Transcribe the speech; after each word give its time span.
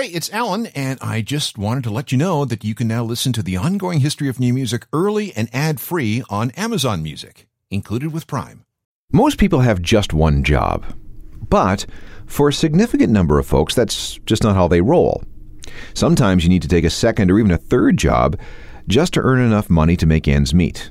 Hey, 0.00 0.06
it's 0.06 0.32
Alan, 0.32 0.64
and 0.68 0.98
I 1.02 1.20
just 1.20 1.58
wanted 1.58 1.84
to 1.84 1.90
let 1.90 2.10
you 2.10 2.16
know 2.16 2.46
that 2.46 2.64
you 2.64 2.74
can 2.74 2.88
now 2.88 3.04
listen 3.04 3.34
to 3.34 3.42
the 3.42 3.58
ongoing 3.58 4.00
history 4.00 4.30
of 4.30 4.40
new 4.40 4.54
music 4.54 4.86
early 4.94 5.30
and 5.36 5.50
ad 5.52 5.78
free 5.78 6.22
on 6.30 6.52
Amazon 6.52 7.02
Music, 7.02 7.46
included 7.70 8.10
with 8.10 8.26
Prime. 8.26 8.64
Most 9.12 9.36
people 9.36 9.60
have 9.60 9.82
just 9.82 10.14
one 10.14 10.42
job, 10.42 10.86
but 11.50 11.84
for 12.24 12.48
a 12.48 12.52
significant 12.54 13.12
number 13.12 13.38
of 13.38 13.46
folks, 13.46 13.74
that's 13.74 14.16
just 14.24 14.42
not 14.42 14.56
how 14.56 14.68
they 14.68 14.80
roll. 14.80 15.22
Sometimes 15.92 16.44
you 16.44 16.48
need 16.48 16.62
to 16.62 16.68
take 16.68 16.84
a 16.84 16.88
second 16.88 17.30
or 17.30 17.38
even 17.38 17.50
a 17.50 17.58
third 17.58 17.98
job 17.98 18.40
just 18.88 19.12
to 19.12 19.20
earn 19.20 19.40
enough 19.40 19.68
money 19.68 19.98
to 19.98 20.06
make 20.06 20.26
ends 20.26 20.54
meet. 20.54 20.90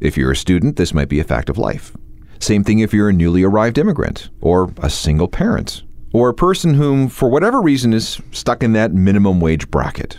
If 0.00 0.16
you're 0.16 0.32
a 0.32 0.36
student, 0.36 0.76
this 0.76 0.94
might 0.94 1.10
be 1.10 1.20
a 1.20 1.24
fact 1.24 1.50
of 1.50 1.58
life. 1.58 1.94
Same 2.40 2.64
thing 2.64 2.78
if 2.78 2.94
you're 2.94 3.10
a 3.10 3.12
newly 3.12 3.42
arrived 3.42 3.76
immigrant, 3.76 4.30
or 4.40 4.72
a 4.78 4.88
single 4.88 5.28
parent, 5.28 5.82
or 6.16 6.30
a 6.30 6.34
person 6.34 6.72
whom, 6.72 7.10
for 7.10 7.28
whatever 7.28 7.60
reason, 7.60 7.92
is 7.92 8.18
stuck 8.32 8.62
in 8.62 8.72
that 8.72 8.94
minimum 8.94 9.38
wage 9.38 9.70
bracket. 9.70 10.18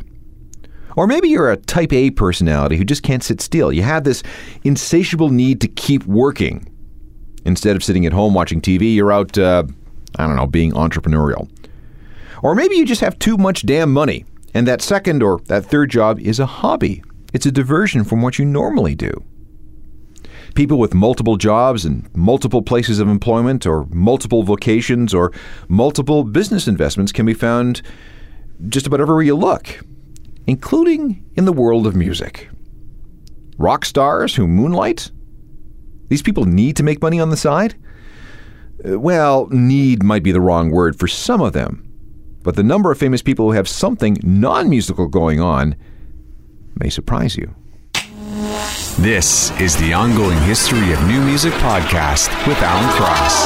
Or 0.95 1.07
maybe 1.07 1.27
you're 1.27 1.49
a 1.49 1.57
type 1.57 1.91
A 1.91 2.11
personality 2.11 2.77
who 2.77 2.83
just 2.83 3.01
can't 3.01 3.23
sit 3.23 3.41
still. 3.41 3.73
You 3.73 3.81
have 3.81 4.03
this 4.03 4.21
insatiable 4.63 5.29
need 5.29 5.59
to 5.61 5.67
keep 5.67 6.05
working. 6.05 6.71
Instead 7.45 7.75
of 7.75 7.83
sitting 7.83 8.05
at 8.05 8.13
home 8.13 8.35
watching 8.35 8.61
TV, 8.61 8.93
you're 8.93 9.11
out, 9.11 9.39
uh, 9.39 9.63
I 10.19 10.27
don't 10.27 10.35
know, 10.35 10.45
being 10.45 10.71
entrepreneurial. 10.73 11.49
Or 12.43 12.53
maybe 12.53 12.75
you 12.75 12.85
just 12.85 13.01
have 13.01 13.17
too 13.17 13.35
much 13.35 13.65
damn 13.65 13.91
money, 13.91 14.23
and 14.53 14.67
that 14.67 14.83
second 14.83 15.23
or 15.23 15.39
that 15.47 15.65
third 15.65 15.89
job 15.89 16.19
is 16.19 16.39
a 16.39 16.45
hobby. 16.45 17.01
It's 17.33 17.47
a 17.47 17.51
diversion 17.51 18.03
from 18.03 18.21
what 18.21 18.37
you 18.37 18.45
normally 18.45 18.93
do. 18.93 19.23
People 20.55 20.79
with 20.79 20.93
multiple 20.93 21.37
jobs 21.37 21.85
and 21.85 22.07
multiple 22.15 22.61
places 22.61 22.99
of 22.99 23.07
employment, 23.07 23.65
or 23.65 23.85
multiple 23.89 24.43
vocations, 24.43 25.13
or 25.13 25.31
multiple 25.67 26.23
business 26.23 26.67
investments 26.67 27.11
can 27.11 27.25
be 27.25 27.33
found 27.33 27.81
just 28.69 28.87
about 28.87 29.01
everywhere 29.01 29.23
you 29.23 29.35
look, 29.35 29.81
including 30.47 31.23
in 31.35 31.45
the 31.45 31.53
world 31.53 31.85
of 31.85 31.95
music. 31.95 32.49
Rock 33.57 33.85
stars 33.85 34.35
who 34.35 34.47
moonlight? 34.47 35.11
These 36.09 36.21
people 36.21 36.45
need 36.45 36.75
to 36.77 36.83
make 36.83 37.01
money 37.01 37.19
on 37.19 37.29
the 37.29 37.37
side? 37.37 37.75
Uh, 38.87 38.99
Well, 38.99 39.47
need 39.47 40.03
might 40.03 40.23
be 40.23 40.31
the 40.31 40.41
wrong 40.41 40.71
word 40.71 40.97
for 40.97 41.07
some 41.07 41.41
of 41.41 41.53
them, 41.53 41.83
but 42.43 42.55
the 42.55 42.63
number 42.63 42.91
of 42.91 42.97
famous 42.97 43.21
people 43.21 43.45
who 43.45 43.51
have 43.51 43.67
something 43.67 44.17
non 44.23 44.69
musical 44.69 45.07
going 45.07 45.39
on 45.39 45.75
may 46.79 46.89
surprise 46.89 47.35
you. 47.35 47.53
This 48.99 49.51
is 49.61 49.77
the 49.77 49.93
ongoing 49.93 50.39
history 50.39 50.91
of 50.91 50.99
new 51.05 51.21
music 51.21 51.53
podcast 51.53 52.29
with 52.47 52.57
Alan 52.63 52.89
Cross. 52.97 53.45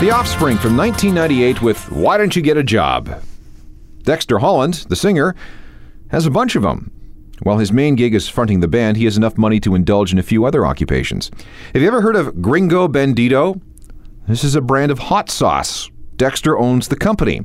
The 0.00 0.10
Offspring 0.10 0.58
from 0.58 0.76
1998 0.76 1.62
with 1.62 1.88
Why 1.92 2.16
Don't 2.16 2.34
You 2.34 2.42
Get 2.42 2.56
a 2.56 2.64
Job? 2.64 3.22
Dexter 4.10 4.40
Holland, 4.40 4.86
the 4.88 4.96
singer, 4.96 5.36
has 6.08 6.26
a 6.26 6.32
bunch 6.32 6.56
of 6.56 6.64
them. 6.64 6.90
While 7.44 7.58
his 7.58 7.70
main 7.70 7.94
gig 7.94 8.12
is 8.12 8.28
fronting 8.28 8.58
the 8.58 8.66
band, 8.66 8.96
he 8.96 9.04
has 9.04 9.16
enough 9.16 9.38
money 9.38 9.60
to 9.60 9.76
indulge 9.76 10.12
in 10.12 10.18
a 10.18 10.24
few 10.24 10.44
other 10.44 10.66
occupations. 10.66 11.30
Have 11.74 11.80
you 11.80 11.86
ever 11.86 12.00
heard 12.00 12.16
of 12.16 12.42
Gringo 12.42 12.88
Bandito? 12.88 13.60
This 14.26 14.42
is 14.42 14.56
a 14.56 14.60
brand 14.60 14.90
of 14.90 14.98
hot 14.98 15.30
sauce. 15.30 15.88
Dexter 16.16 16.58
owns 16.58 16.88
the 16.88 16.96
company. 16.96 17.42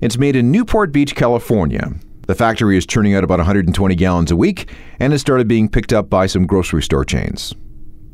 It's 0.00 0.18
made 0.18 0.34
in 0.34 0.50
Newport 0.50 0.90
Beach, 0.90 1.14
California. 1.14 1.92
The 2.26 2.34
factory 2.34 2.76
is 2.76 2.86
churning 2.86 3.14
out 3.14 3.22
about 3.22 3.38
120 3.38 3.94
gallons 3.94 4.32
a 4.32 4.36
week 4.36 4.72
and 4.98 5.12
has 5.12 5.20
started 5.20 5.46
being 5.46 5.68
picked 5.68 5.92
up 5.92 6.10
by 6.10 6.26
some 6.26 6.44
grocery 6.44 6.82
store 6.82 7.04
chains. 7.04 7.54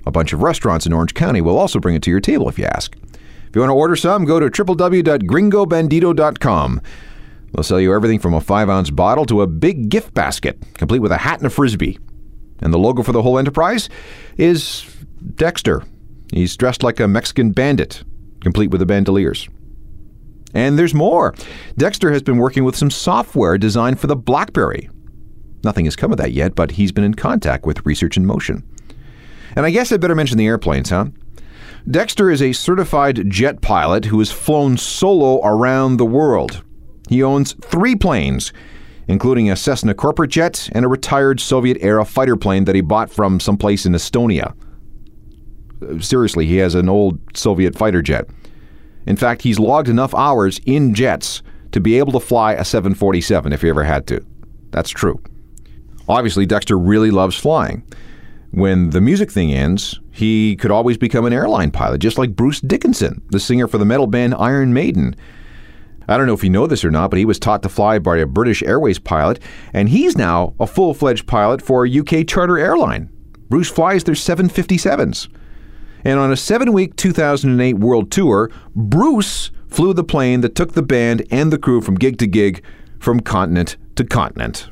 A 0.04 0.10
bunch 0.10 0.34
of 0.34 0.42
restaurants 0.42 0.84
in 0.84 0.92
Orange 0.92 1.14
County 1.14 1.40
will 1.40 1.56
also 1.56 1.80
bring 1.80 1.94
it 1.94 2.02
to 2.02 2.10
your 2.10 2.20
table 2.20 2.46
if 2.46 2.58
you 2.58 2.66
ask. 2.66 2.94
If 3.48 3.56
you 3.56 3.62
want 3.62 3.70
to 3.70 3.74
order 3.74 3.96
some, 3.96 4.26
go 4.26 4.38
to 4.38 4.50
www.gringobandito.com. 4.50 6.82
They'll 7.52 7.64
sell 7.64 7.80
you 7.80 7.94
everything 7.94 8.18
from 8.18 8.34
a 8.34 8.40
5 8.40 8.68
ounce 8.68 8.90
bottle 8.90 9.26
to 9.26 9.42
a 9.42 9.46
big 9.46 9.88
gift 9.88 10.14
basket, 10.14 10.58
complete 10.74 11.00
with 11.00 11.12
a 11.12 11.18
hat 11.18 11.38
and 11.38 11.46
a 11.46 11.50
frisbee. 11.50 11.98
And 12.60 12.72
the 12.72 12.78
logo 12.78 13.02
for 13.02 13.12
the 13.12 13.22
whole 13.22 13.38
enterprise 13.38 13.88
is 14.36 14.84
Dexter. 15.34 15.82
He's 16.32 16.56
dressed 16.56 16.82
like 16.82 17.00
a 17.00 17.08
Mexican 17.08 17.50
bandit, 17.50 18.04
complete 18.40 18.70
with 18.70 18.80
the 18.80 18.86
bandoliers. 18.86 19.48
And 20.54 20.78
there's 20.78 20.94
more. 20.94 21.34
Dexter 21.76 22.12
has 22.12 22.22
been 22.22 22.38
working 22.38 22.64
with 22.64 22.76
some 22.76 22.90
software 22.90 23.58
designed 23.58 24.00
for 24.00 24.06
the 24.06 24.16
Blackberry. 24.16 24.88
Nothing 25.62 25.84
has 25.84 25.96
come 25.96 26.12
of 26.12 26.18
that 26.18 26.32
yet, 26.32 26.54
but 26.54 26.72
he's 26.72 26.92
been 26.92 27.04
in 27.04 27.14
contact 27.14 27.66
with 27.66 27.84
Research 27.84 28.16
in 28.16 28.26
Motion. 28.26 28.64
And 29.56 29.66
I 29.66 29.70
guess 29.70 29.92
I 29.92 29.96
better 29.96 30.14
mention 30.14 30.38
the 30.38 30.46
airplanes, 30.46 30.90
huh? 30.90 31.06
Dexter 31.90 32.30
is 32.30 32.42
a 32.42 32.52
certified 32.52 33.28
jet 33.30 33.60
pilot 33.60 34.04
who 34.06 34.18
has 34.18 34.30
flown 34.30 34.76
solo 34.76 35.40
around 35.44 35.96
the 35.96 36.06
world. 36.06 36.62
He 37.10 37.24
owns 37.24 37.54
three 37.54 37.96
planes, 37.96 38.52
including 39.08 39.50
a 39.50 39.56
Cessna 39.56 39.94
corporate 39.94 40.30
jet 40.30 40.68
and 40.70 40.84
a 40.84 40.88
retired 40.88 41.40
Soviet 41.40 41.76
era 41.80 42.04
fighter 42.04 42.36
plane 42.36 42.66
that 42.66 42.76
he 42.76 42.82
bought 42.82 43.10
from 43.10 43.40
someplace 43.40 43.84
in 43.84 43.94
Estonia. 43.94 44.54
Uh, 45.82 45.98
Seriously, 45.98 46.46
he 46.46 46.58
has 46.58 46.76
an 46.76 46.88
old 46.88 47.18
Soviet 47.36 47.76
fighter 47.76 48.00
jet. 48.00 48.28
In 49.06 49.16
fact, 49.16 49.42
he's 49.42 49.58
logged 49.58 49.88
enough 49.88 50.14
hours 50.14 50.60
in 50.66 50.94
jets 50.94 51.42
to 51.72 51.80
be 51.80 51.98
able 51.98 52.12
to 52.12 52.20
fly 52.20 52.52
a 52.52 52.64
747 52.64 53.52
if 53.52 53.62
he 53.62 53.68
ever 53.68 53.82
had 53.82 54.06
to. 54.06 54.24
That's 54.70 54.90
true. 54.90 55.20
Obviously, 56.08 56.46
Dexter 56.46 56.78
really 56.78 57.10
loves 57.10 57.36
flying. 57.36 57.82
When 58.52 58.90
the 58.90 59.00
music 59.00 59.32
thing 59.32 59.52
ends, 59.52 59.98
he 60.12 60.54
could 60.54 60.70
always 60.70 60.96
become 60.96 61.24
an 61.24 61.32
airline 61.32 61.72
pilot, 61.72 61.98
just 61.98 62.18
like 62.18 62.36
Bruce 62.36 62.60
Dickinson, 62.60 63.20
the 63.30 63.40
singer 63.40 63.66
for 63.66 63.78
the 63.78 63.84
metal 63.84 64.06
band 64.06 64.36
Iron 64.36 64.72
Maiden. 64.72 65.16
I 66.08 66.16
don't 66.16 66.26
know 66.26 66.34
if 66.34 66.42
you 66.42 66.50
know 66.50 66.66
this 66.66 66.84
or 66.84 66.90
not, 66.90 67.10
but 67.10 67.18
he 67.18 67.24
was 67.24 67.38
taught 67.38 67.62
to 67.62 67.68
fly 67.68 67.98
by 67.98 68.18
a 68.18 68.26
British 68.26 68.62
Airways 68.62 68.98
pilot, 68.98 69.38
and 69.72 69.88
he's 69.88 70.16
now 70.16 70.54
a 70.58 70.66
full 70.66 70.94
fledged 70.94 71.26
pilot 71.26 71.62
for 71.62 71.84
a 71.84 71.98
UK 71.98 72.26
charter 72.26 72.58
airline. 72.58 73.10
Bruce 73.48 73.70
flies 73.70 74.04
their 74.04 74.14
757s. 74.14 75.28
And 76.04 76.18
on 76.18 76.32
a 76.32 76.36
seven 76.36 76.72
week 76.72 76.96
2008 76.96 77.74
world 77.74 78.10
tour, 78.10 78.50
Bruce 78.74 79.50
flew 79.68 79.92
the 79.92 80.04
plane 80.04 80.40
that 80.40 80.54
took 80.54 80.72
the 80.72 80.82
band 80.82 81.26
and 81.30 81.52
the 81.52 81.58
crew 81.58 81.80
from 81.80 81.96
gig 81.96 82.18
to 82.18 82.26
gig, 82.26 82.64
from 82.98 83.20
continent 83.20 83.76
to 83.96 84.04
continent. 84.04 84.68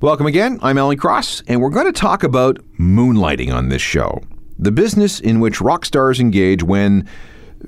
Welcome 0.00 0.26
again. 0.26 0.58
I'm 0.62 0.78
Alan 0.78 0.96
Cross, 0.96 1.42
and 1.48 1.60
we're 1.60 1.70
going 1.70 1.86
to 1.86 1.92
talk 1.92 2.22
about 2.22 2.58
moonlighting 2.78 3.52
on 3.52 3.68
this 3.68 3.82
show. 3.82 4.22
The 4.58 4.70
business 4.72 5.20
in 5.20 5.40
which 5.40 5.60
rock 5.60 5.84
stars 5.84 6.20
engage 6.20 6.62
when, 6.62 7.08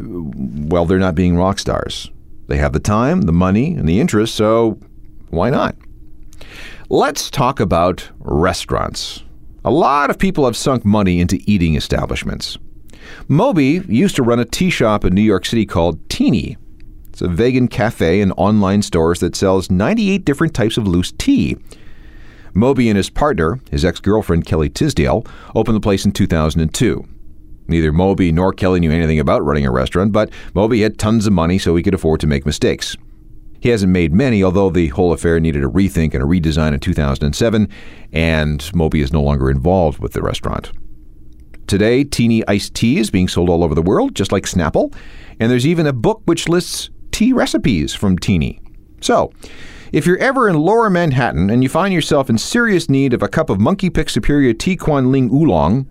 uh, 0.01 0.05
well, 0.05 0.87
they're 0.87 0.99
not 0.99 1.15
being 1.15 1.37
rock 1.37 1.59
stars. 1.59 2.11
They 2.51 2.59
have 2.59 2.73
the 2.73 2.81
time, 2.81 3.23
the 3.23 3.33
money, 3.33 3.75
and 3.75 3.89
the 3.89 4.01
interest, 4.01 4.35
so 4.35 4.77
why 5.29 5.51
not? 5.51 5.77
Let's 6.89 7.31
talk 7.31 7.61
about 7.61 8.11
restaurants. 8.19 9.23
A 9.65 9.71
lot 9.71 10.11
of 10.11 10.19
people 10.19 10.45
have 10.47 10.57
sunk 10.57 10.85
money 10.85 11.21
into 11.21 11.39
eating 11.47 11.77
establishments. 11.77 12.59
Moby 13.29 13.85
used 13.87 14.17
to 14.17 14.25
run 14.25 14.41
a 14.41 14.45
tea 14.45 14.69
shop 14.69 15.05
in 15.05 15.15
New 15.15 15.23
York 15.23 15.47
City 15.47 15.65
called 15.65 16.09
TeaNY. 16.09 16.57
It's 17.11 17.23
a 17.23 17.29
vegan 17.29 17.69
cafe 17.69 18.21
and 18.21 18.33
online 18.37 18.83
stores 18.83 19.21
that 19.21 19.37
sells 19.37 19.71
98 19.71 20.25
different 20.25 20.53
types 20.53 20.77
of 20.77 20.89
loose 20.89 21.13
tea. 21.13 21.57
Moby 22.53 22.89
and 22.89 22.97
his 22.97 23.11
partner, 23.11 23.61
his 23.71 23.85
ex 23.85 24.01
girlfriend 24.01 24.45
Kelly 24.45 24.69
Tisdale, 24.69 25.25
opened 25.55 25.77
the 25.77 25.81
place 25.81 26.05
in 26.05 26.11
2002. 26.11 27.07
Neither 27.71 27.93
Moby 27.93 28.33
nor 28.33 28.53
Kelly 28.53 28.81
knew 28.81 28.91
anything 28.91 29.21
about 29.21 29.45
running 29.45 29.65
a 29.65 29.71
restaurant, 29.71 30.13
but 30.13 30.31
Moby 30.55 30.83
had 30.83 30.99
tons 30.99 31.27
of 31.27 31.33
money 31.33 31.57
so 31.57 31.77
he 31.77 31.83
could 31.83 31.95
afford 31.95 32.21
to 32.21 32.27
make 32.27 32.45
mistakes. 32.45 32.97
He 33.61 33.69
hasn't 33.69 33.93
made 33.93 34.13
many, 34.13 34.43
although 34.43 34.71
the 34.71 34.89
whole 34.89 35.13
affair 35.13 35.39
needed 35.39 35.63
a 35.63 35.69
rethink 35.69 36.15
and 36.15 36.23
a 36.23 36.27
redesign 36.27 36.75
in 36.75 36.81
2007, 36.81 37.69
and 38.13 38.75
Moby 38.75 39.03
is 39.03 39.13
no 39.13 39.23
longer 39.23 39.51
involved 39.51 40.01
with 40.01 40.15
the 40.15 40.23
restaurant. 40.23 40.73
Today, 41.67 42.05
TeaNY 42.05 42.43
iced 42.49 42.75
tea 42.75 42.99
is 42.99 43.11
being 43.11 43.29
sold 43.29 43.49
all 43.49 43.63
over 43.63 43.77
the 43.77 43.83
world, 43.83 44.17
just 44.17 44.33
like 44.33 44.45
Snapple, 44.45 44.93
and 45.39 45.51
there's 45.51 45.67
even 45.67 45.87
a 45.87 45.93
book 45.93 46.23
which 46.25 46.49
lists 46.49 46.91
tea 47.13 47.33
recipes 47.33 47.95
from 47.95 48.19
TeaNY. 48.19 48.59
So, 49.01 49.33
if 49.93 50.07
you're 50.07 50.19
ever 50.19 50.49
in 50.49 50.57
lower 50.57 50.89
Manhattan 50.91 51.51
and 51.51 51.63
you 51.63 51.69
find 51.69 51.93
yourself 51.93 52.31
in 52.31 52.39
serious 52.39 52.89
need 52.89 53.13
of 53.13 53.23
a 53.23 53.29
cup 53.29 53.51
of 53.51 53.61
Monkey 53.61 53.91
Pick 53.91 54.09
Superior 54.09 54.53
Tea 54.53 54.77
Kuan 54.77 55.13
Ling 55.13 55.31
Oolong, 55.31 55.87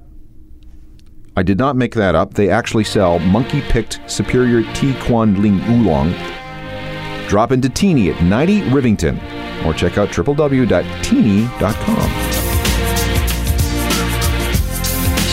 I 1.40 1.42
did 1.42 1.58
not 1.58 1.78
make 1.78 1.96
that 1.96 2.16
up. 2.16 2.34
They 2.34 2.50
actually 2.50 2.84
sell 2.84 3.18
Monkey 3.18 3.62
Picked 3.62 4.02
Superior 4.08 4.62
Tea 4.74 4.94
Kuan 5.04 5.42
Ling 5.42 5.62
Oolong. 5.70 6.12
Drop 7.30 7.54
into 7.54 7.70
TeaNY 7.70 8.14
at 8.14 8.22
90 8.22 8.64
Rivington 8.64 9.18
or 9.66 9.74
check 9.74 9.98
out 9.98 10.10
www.teany.com. 10.10 10.68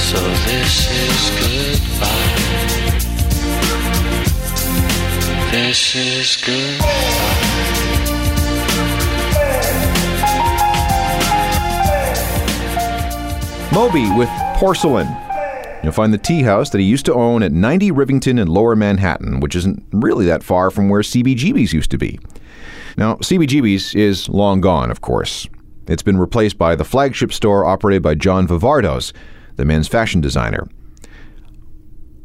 So 0.07 0.21
this 0.47 0.87
is 0.95 1.31
goodbye. 1.91 2.37
This 5.51 5.97
is 5.97 6.37
good. 6.37 6.81
Moby 13.73 14.09
with 14.17 14.31
Porcelain. 14.55 15.26
You'll 15.83 15.93
find 15.93 16.13
the 16.13 16.19
tea 16.19 16.43
house 16.43 16.71
that 16.71 16.81
he 16.81 16.85
used 16.85 17.07
to 17.07 17.15
own 17.15 17.43
at 17.43 17.53
90 17.53 17.93
Rivington 17.93 18.41
in 18.41 18.49
Lower 18.49 18.75
Manhattan, 18.75 19.41
which 19.41 19.55
isn't 19.55 19.85
really 19.93 20.27
that 20.27 20.43
far 20.43 20.71
from 20.71 20.89
where 20.89 21.03
CBGB's 21.03 21.73
used 21.73 21.91
to 21.93 21.99
be. 21.99 22.19
Now, 22.97 23.17
CBGB's 23.17 23.95
is 23.95 24.29
long 24.29 24.61
gone, 24.61 24.91
of 24.91 25.01
course. 25.01 25.47
It's 25.87 26.03
been 26.03 26.19
replaced 26.19 26.59
by 26.59 26.75
the 26.75 26.85
flagship 26.85 27.33
store 27.33 27.65
operated 27.65 28.03
by 28.03 28.15
John 28.15 28.49
Varvatos, 28.49 29.13
the 29.57 29.65
men's 29.65 29.87
fashion 29.87 30.21
designer. 30.21 30.67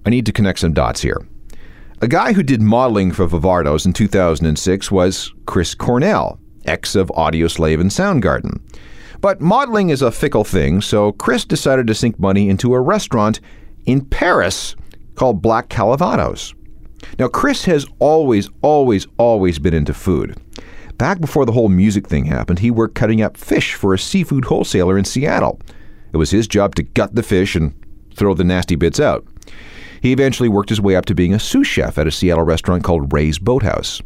I 0.06 0.10
need 0.10 0.26
to 0.26 0.32
connect 0.32 0.60
some 0.60 0.74
dots 0.74 1.02
here. 1.02 1.28
A 2.02 2.08
guy 2.08 2.34
who 2.34 2.42
did 2.42 2.62
modeling 2.62 3.12
for 3.12 3.28
Varvatos 3.28 3.86
in 3.86 3.94
2006 3.94 4.90
was 4.90 5.32
Chris 5.46 5.76
Cornell, 5.76 6.40
ex 6.66 6.96
of 6.96 7.10
Audioslave 7.10 7.80
and 7.80 7.92
Soundgarden. 7.92 8.60
But 9.22 9.40
modeling 9.40 9.92
is 9.92 10.02
a 10.02 10.12
fickle 10.12 10.44
thing, 10.44 10.82
so 10.82 11.12
Chris 11.12 11.46
decided 11.46 11.86
to 11.88 11.96
sink 11.96 12.20
money 12.20 12.50
into 12.50 12.74
a 12.74 12.82
restaurant 12.82 13.40
in 13.86 14.04
Paris 14.04 14.76
called 15.14 15.44
Black 15.44 15.70
Calvados. 15.70 16.56
Now, 17.20 17.28
Chris 17.28 17.66
has 17.66 17.86
always, 18.00 18.50
always, 18.62 19.06
always 19.18 19.60
been 19.60 19.76
into 19.76 19.94
food. 19.94 20.36
Back 20.98 21.22
before 21.22 21.46
the 21.46 21.52
whole 21.52 21.70
music 21.70 22.08
thing 22.08 22.26
happened, 22.26 22.60
he 22.60 22.72
worked 22.72 22.96
cutting 22.96 23.22
up 23.22 23.38
fish 23.38 23.76
for 23.76 23.94
a 23.94 24.00
seafood 24.00 24.46
wholesaler 24.46 24.98
in 24.98 25.06
Seattle. 25.06 25.60
It 26.14 26.18
was 26.18 26.32
his 26.32 26.48
job 26.48 26.76
to 26.76 26.84
gut 26.84 27.16
the 27.16 27.24
fish 27.24 27.56
and 27.56 27.74
throw 28.16 28.34
the 28.34 28.44
nasty 28.44 28.76
bits 28.76 29.00
out. 29.00 29.26
He 30.02 30.12
eventually 30.12 30.50
worked 30.50 30.70
his 30.70 30.82
way 30.82 30.96
up 30.96 31.06
to 31.06 31.16
being 31.16 31.34
a 31.34 31.40
sous 31.40 31.68
chef 31.68 31.98
at 32.00 32.08
a 32.08 32.12
Seattle 32.12 32.44
restaurant 32.44 32.84
called 32.84 33.14
Ray's 33.14 33.38
Boathouse. 33.38 34.02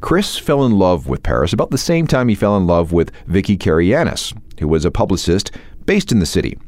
Chris 0.00 0.38
fell 0.38 0.64
in 0.64 0.72
love 0.78 1.06
with 1.06 1.22
Paris 1.22 1.52
about 1.52 1.70
the 1.70 1.78
same 1.78 2.06
time 2.06 2.28
he 2.28 2.34
fell 2.34 2.56
in 2.56 2.66
love 2.66 2.90
with 2.92 3.12
Vicky 3.26 3.56
Karayiannis, 3.56 4.36
who 4.58 4.66
was 4.66 4.84
a 4.84 4.90
publicist 4.90 5.50
based 5.84 6.10
in 6.10 6.20
the 6.20 6.26
city. 6.26 6.58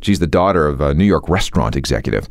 She's 0.00 0.20
the 0.20 0.26
daughter 0.26 0.66
of 0.66 0.80
a 0.80 0.94
New 0.94 1.04
York 1.04 1.28
restaurant 1.28 1.76
executive. 1.76 2.28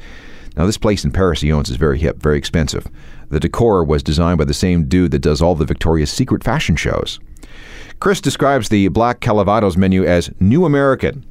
Now, 0.55 0.65
this 0.65 0.77
place 0.77 1.05
in 1.05 1.11
Paris 1.11 1.41
he 1.41 1.51
owns 1.51 1.69
is 1.69 1.75
very 1.75 1.99
hip, 1.99 2.17
very 2.17 2.37
expensive. 2.37 2.87
The 3.29 3.39
decor 3.39 3.83
was 3.83 4.01
designed 4.01 4.39
by 4.39 4.45
the 4.45 4.53
same 4.53 4.87
dude 4.87 5.11
that 5.11 5.19
does 5.19 5.41
all 5.41 5.53
the 5.53 5.65
Victoria's 5.65 6.11
Secret 6.11 6.43
fashion 6.43 6.75
shows. 6.75 7.19
Chris 7.99 8.21
describes 8.21 8.69
the 8.69 8.87
Black 8.87 9.19
Calvados 9.19 9.77
menu 9.77 10.05
as 10.05 10.31
New 10.39 10.65
American. 10.65 11.25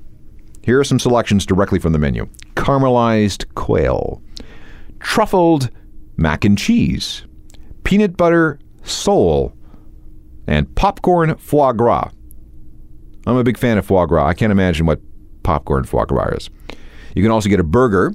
Here 0.62 0.78
are 0.78 0.84
some 0.84 0.98
selections 0.98 1.46
directly 1.46 1.78
from 1.78 1.92
the 1.92 1.98
menu 1.98 2.28
caramelized 2.54 3.44
quail, 3.54 4.22
truffled 4.98 5.70
mac 6.16 6.44
and 6.44 6.56
cheese, 6.56 7.24
peanut 7.84 8.16
butter 8.16 8.58
sole, 8.86 9.52
and 10.46 10.72
popcorn 10.74 11.36
foie 11.36 11.72
gras. 11.72 12.10
I'm 13.26 13.36
a 13.36 13.44
big 13.44 13.58
fan 13.58 13.78
of 13.78 13.86
foie 13.86 14.06
gras. 14.06 14.26
I 14.26 14.34
can't 14.34 14.52
imagine 14.52 14.86
what 14.86 15.00
popcorn 15.42 15.84
foie 15.84 16.04
gras 16.04 16.28
is. 16.36 16.50
You 17.14 17.22
can 17.22 17.32
also 17.32 17.48
get 17.48 17.60
a 17.60 17.64
burger, 17.64 18.14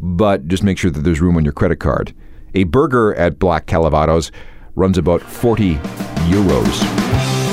but 0.00 0.48
just 0.48 0.62
make 0.62 0.78
sure 0.78 0.90
that 0.90 1.00
there's 1.00 1.20
room 1.20 1.36
on 1.36 1.44
your 1.44 1.52
credit 1.52 1.76
card. 1.76 2.14
A 2.54 2.64
burger 2.64 3.14
at 3.14 3.38
Black 3.38 3.66
Calvados 3.66 4.32
runs 4.74 4.98
about 4.98 5.22
40 5.22 5.76
euros. 6.28 7.49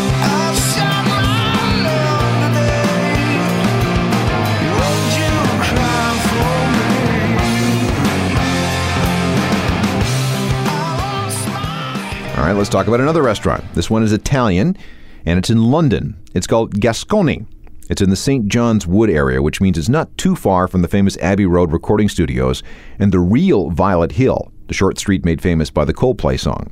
All 12.38 12.44
right, 12.44 12.56
let's 12.56 12.70
talk 12.70 12.86
about 12.86 13.02
another 13.02 13.24
restaurant. 13.24 13.64
This 13.74 13.90
one 13.90 14.04
is 14.04 14.14
Italian, 14.14 14.78
and 15.26 15.40
it's 15.40 15.50
in 15.50 15.72
London. 15.72 16.16
It's 16.36 16.46
called 16.46 16.76
Gasconi. 16.76 17.48
It's 17.90 18.00
in 18.00 18.12
the 18.12 18.16
St. 18.16 18.48
John's 18.48 18.86
Wood 18.86 19.10
area, 19.10 19.42
which 19.42 19.60
means 19.60 19.76
it's 19.76 19.90
not 19.90 20.16
too 20.20 20.36
far 20.36 20.68
from 20.68 20.84
the 20.84 20.88
famous 20.88 21.18
Abbey 21.18 21.48
Road 21.48 21.72
recording 21.72 22.08
studios 22.08 22.62
and 23.00 23.12
the 23.12 23.20
real 23.20 23.72
Violet 23.72 24.12
Hill, 24.12 24.52
the 24.68 24.76
short 24.76 25.00
street 25.00 25.26
made 25.26 25.42
famous 25.42 25.72
by 25.72 25.84
the 25.84 25.96
Coldplay 25.96 26.40
song. 26.40 26.72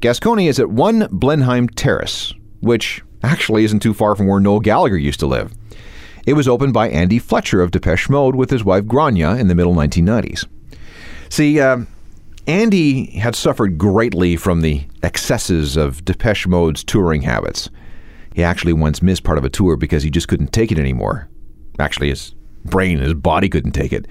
Gasconi 0.00 0.48
is 0.48 0.60
at 0.60 0.70
1 0.70 1.08
Blenheim 1.10 1.68
Terrace, 1.68 2.32
which 2.60 3.02
actually 3.24 3.64
isn't 3.64 3.80
too 3.80 3.94
far 3.94 4.14
from 4.14 4.28
where 4.28 4.38
Noel 4.38 4.60
Gallagher 4.60 4.96
used 4.96 5.18
to 5.18 5.26
live. 5.26 5.52
It 6.26 6.34
was 6.34 6.46
opened 6.46 6.74
by 6.74 6.88
Andy 6.90 7.18
Fletcher 7.18 7.60
of 7.60 7.72
Depeche 7.72 8.08
Mode 8.08 8.36
with 8.36 8.50
his 8.50 8.62
wife 8.62 8.86
Grania 8.86 9.32
in 9.32 9.48
the 9.48 9.56
middle 9.56 9.74
1990s. 9.74 10.46
See, 11.28 11.58
uh, 11.58 11.78
Andy 12.46 13.06
had 13.18 13.36
suffered 13.36 13.78
greatly 13.78 14.36
from 14.36 14.62
the 14.62 14.84
excesses 15.02 15.76
of 15.76 16.04
Depeche 16.04 16.46
Mode's 16.48 16.82
touring 16.82 17.22
habits. 17.22 17.70
He 18.34 18.42
actually 18.42 18.72
once 18.72 19.00
missed 19.02 19.22
part 19.22 19.38
of 19.38 19.44
a 19.44 19.50
tour 19.50 19.76
because 19.76 20.02
he 20.02 20.10
just 20.10 20.26
couldn't 20.26 20.52
take 20.52 20.72
it 20.72 20.78
anymore. 20.78 21.28
Actually, 21.78 22.08
his 22.08 22.34
brain 22.64 22.96
and 22.96 23.04
his 23.04 23.14
body 23.14 23.48
couldn't 23.48 23.72
take 23.72 23.92
it. 23.92 24.06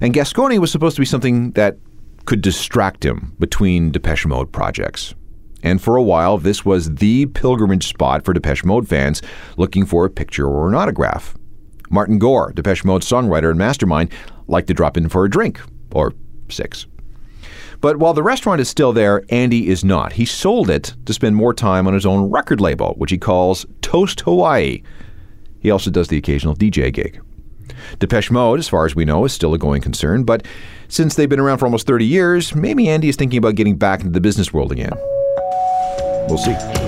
And 0.00 0.12
Gasconi 0.12 0.58
was 0.58 0.70
supposed 0.70 0.96
to 0.96 1.02
be 1.02 1.06
something 1.06 1.52
that 1.52 1.78
could 2.26 2.42
distract 2.42 3.04
him 3.04 3.34
between 3.38 3.92
Depeche 3.92 4.26
Mode 4.26 4.52
projects. 4.52 5.14
And 5.62 5.80
for 5.80 5.96
a 5.96 6.02
while, 6.02 6.36
this 6.36 6.64
was 6.64 6.94
the 6.96 7.26
pilgrimage 7.26 7.86
spot 7.86 8.24
for 8.24 8.34
Depeche 8.34 8.64
Mode 8.64 8.86
fans 8.86 9.22
looking 9.56 9.86
for 9.86 10.04
a 10.04 10.10
picture 10.10 10.46
or 10.46 10.68
an 10.68 10.74
autograph. 10.74 11.34
Martin 11.90 12.18
Gore, 12.18 12.52
Depeche 12.52 12.84
Mode 12.84 13.02
songwriter 13.02 13.48
and 13.48 13.58
mastermind, 13.58 14.10
liked 14.48 14.68
to 14.68 14.74
drop 14.74 14.98
in 14.98 15.08
for 15.08 15.24
a 15.24 15.30
drink, 15.30 15.60
or 15.92 16.12
six. 16.50 16.86
But 17.84 17.98
while 17.98 18.14
the 18.14 18.22
restaurant 18.22 18.62
is 18.62 18.68
still 18.70 18.94
there, 18.94 19.26
Andy 19.28 19.68
is 19.68 19.84
not. 19.84 20.14
He 20.14 20.24
sold 20.24 20.70
it 20.70 20.94
to 21.04 21.12
spend 21.12 21.36
more 21.36 21.52
time 21.52 21.86
on 21.86 21.92
his 21.92 22.06
own 22.06 22.30
record 22.30 22.58
label, 22.58 22.94
which 22.96 23.10
he 23.10 23.18
calls 23.18 23.66
Toast 23.82 24.20
Hawaii. 24.20 24.82
He 25.60 25.70
also 25.70 25.90
does 25.90 26.08
the 26.08 26.16
occasional 26.16 26.56
DJ 26.56 26.90
gig. 26.90 27.20
Depeche 27.98 28.30
Mode, 28.30 28.58
as 28.58 28.70
far 28.70 28.86
as 28.86 28.96
we 28.96 29.04
know, 29.04 29.26
is 29.26 29.34
still 29.34 29.52
a 29.52 29.58
going 29.58 29.82
concern, 29.82 30.24
but 30.24 30.46
since 30.88 31.14
they've 31.14 31.28
been 31.28 31.38
around 31.38 31.58
for 31.58 31.66
almost 31.66 31.86
30 31.86 32.06
years, 32.06 32.54
maybe 32.54 32.88
Andy 32.88 33.10
is 33.10 33.16
thinking 33.16 33.36
about 33.36 33.54
getting 33.54 33.76
back 33.76 34.00
into 34.00 34.12
the 34.12 34.20
business 34.22 34.50
world 34.50 34.72
again. 34.72 34.92
We'll 36.26 36.38
see. 36.38 36.83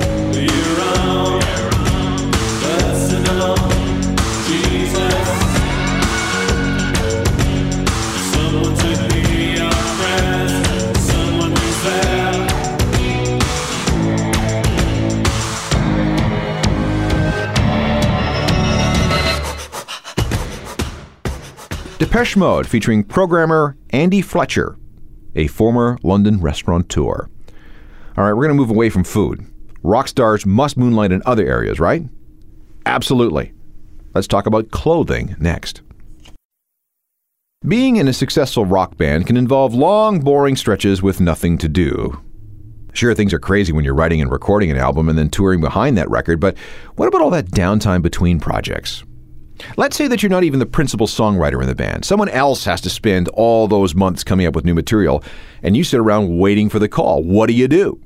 Depeche 21.98 22.36
Mode 22.36 22.66
featuring 22.66 23.02
programmer 23.02 23.74
Andy 23.88 24.20
Fletcher, 24.20 24.76
a 25.34 25.46
former 25.46 25.96
London 26.02 26.42
restaurateur. 26.42 27.30
All 28.18 28.24
right, 28.24 28.34
we're 28.34 28.44
going 28.44 28.48
to 28.48 28.54
move 28.54 28.68
away 28.68 28.90
from 28.90 29.02
food. 29.02 29.46
Rock 29.82 30.08
stars 30.08 30.44
must 30.44 30.76
moonlight 30.76 31.10
in 31.10 31.22
other 31.24 31.46
areas, 31.46 31.80
right? 31.80 32.02
Absolutely. 32.84 33.54
Let's 34.14 34.26
talk 34.26 34.44
about 34.44 34.70
clothing 34.70 35.36
next. 35.38 35.80
Being 37.66 37.96
in 37.96 38.08
a 38.08 38.12
successful 38.12 38.66
rock 38.66 38.98
band 38.98 39.26
can 39.26 39.38
involve 39.38 39.72
long, 39.72 40.20
boring 40.20 40.56
stretches 40.56 41.02
with 41.02 41.18
nothing 41.18 41.56
to 41.58 41.68
do. 41.68 42.20
Sure, 42.92 43.14
things 43.14 43.32
are 43.32 43.38
crazy 43.38 43.72
when 43.72 43.86
you're 43.86 43.94
writing 43.94 44.20
and 44.20 44.30
recording 44.30 44.70
an 44.70 44.76
album 44.76 45.08
and 45.08 45.18
then 45.18 45.30
touring 45.30 45.62
behind 45.62 45.96
that 45.96 46.10
record, 46.10 46.40
but 46.40 46.58
what 46.96 47.08
about 47.08 47.22
all 47.22 47.30
that 47.30 47.52
downtime 47.52 48.02
between 48.02 48.38
projects? 48.38 49.02
Let's 49.76 49.96
say 49.96 50.08
that 50.08 50.22
you're 50.22 50.30
not 50.30 50.44
even 50.44 50.60
the 50.60 50.66
principal 50.66 51.06
songwriter 51.06 51.60
in 51.60 51.68
the 51.68 51.74
band. 51.74 52.04
Someone 52.04 52.28
else 52.28 52.64
has 52.64 52.80
to 52.82 52.90
spend 52.90 53.28
all 53.28 53.68
those 53.68 53.94
months 53.94 54.24
coming 54.24 54.46
up 54.46 54.54
with 54.54 54.64
new 54.64 54.74
material, 54.74 55.22
and 55.62 55.76
you 55.76 55.84
sit 55.84 56.00
around 56.00 56.38
waiting 56.38 56.68
for 56.68 56.78
the 56.78 56.88
call. 56.88 57.22
What 57.22 57.46
do 57.46 57.52
you 57.54 57.68
do? 57.68 58.00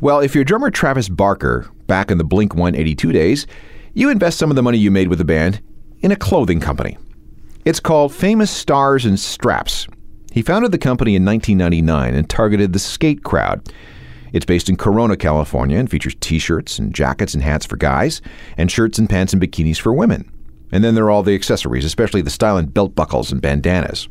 Well, 0.00 0.20
if 0.20 0.34
you're 0.34 0.44
drummer 0.44 0.70
Travis 0.70 1.08
Barker, 1.08 1.70
back 1.86 2.10
in 2.10 2.18
the 2.18 2.24
Blink 2.24 2.54
182 2.54 3.12
days, 3.12 3.46
you 3.94 4.08
invest 4.08 4.38
some 4.38 4.50
of 4.50 4.56
the 4.56 4.62
money 4.62 4.78
you 4.78 4.90
made 4.90 5.08
with 5.08 5.18
the 5.18 5.24
band 5.24 5.60
in 6.00 6.10
a 6.10 6.16
clothing 6.16 6.60
company. 6.60 6.96
It's 7.64 7.80
called 7.80 8.14
Famous 8.14 8.50
Stars 8.50 9.04
and 9.04 9.20
Straps. 9.20 9.86
He 10.32 10.42
founded 10.42 10.72
the 10.72 10.78
company 10.78 11.14
in 11.14 11.24
1999 11.24 12.14
and 12.14 12.28
targeted 12.28 12.72
the 12.72 12.78
skate 12.78 13.22
crowd. 13.22 13.70
It's 14.32 14.46
based 14.46 14.68
in 14.68 14.76
Corona, 14.76 15.16
California, 15.16 15.78
and 15.78 15.90
features 15.90 16.16
t 16.20 16.38
shirts 16.38 16.78
and 16.78 16.94
jackets 16.94 17.34
and 17.34 17.42
hats 17.42 17.66
for 17.66 17.76
guys, 17.76 18.22
and 18.56 18.70
shirts 18.70 18.98
and 18.98 19.08
pants 19.08 19.32
and 19.34 19.42
bikinis 19.42 19.78
for 19.78 19.92
women. 19.92 20.28
And 20.72 20.82
then 20.82 20.94
there 20.94 21.04
are 21.04 21.10
all 21.10 21.22
the 21.22 21.34
accessories, 21.34 21.84
especially 21.84 22.22
the 22.22 22.30
styling 22.30 22.66
belt 22.66 22.94
buckles 22.94 23.30
and 23.30 23.40
bandanas. 23.40 24.08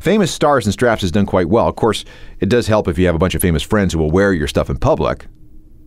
Famous 0.00 0.32
Stars 0.32 0.64
and 0.64 0.72
Straps 0.72 1.02
has 1.02 1.10
done 1.10 1.26
quite 1.26 1.48
well. 1.48 1.68
Of 1.68 1.76
course, 1.76 2.04
it 2.40 2.48
does 2.48 2.68
help 2.68 2.88
if 2.88 2.98
you 2.98 3.06
have 3.06 3.14
a 3.14 3.18
bunch 3.18 3.34
of 3.34 3.42
famous 3.42 3.62
friends 3.62 3.92
who 3.92 3.98
will 3.98 4.10
wear 4.10 4.32
your 4.32 4.48
stuff 4.48 4.70
in 4.70 4.78
public. 4.78 5.26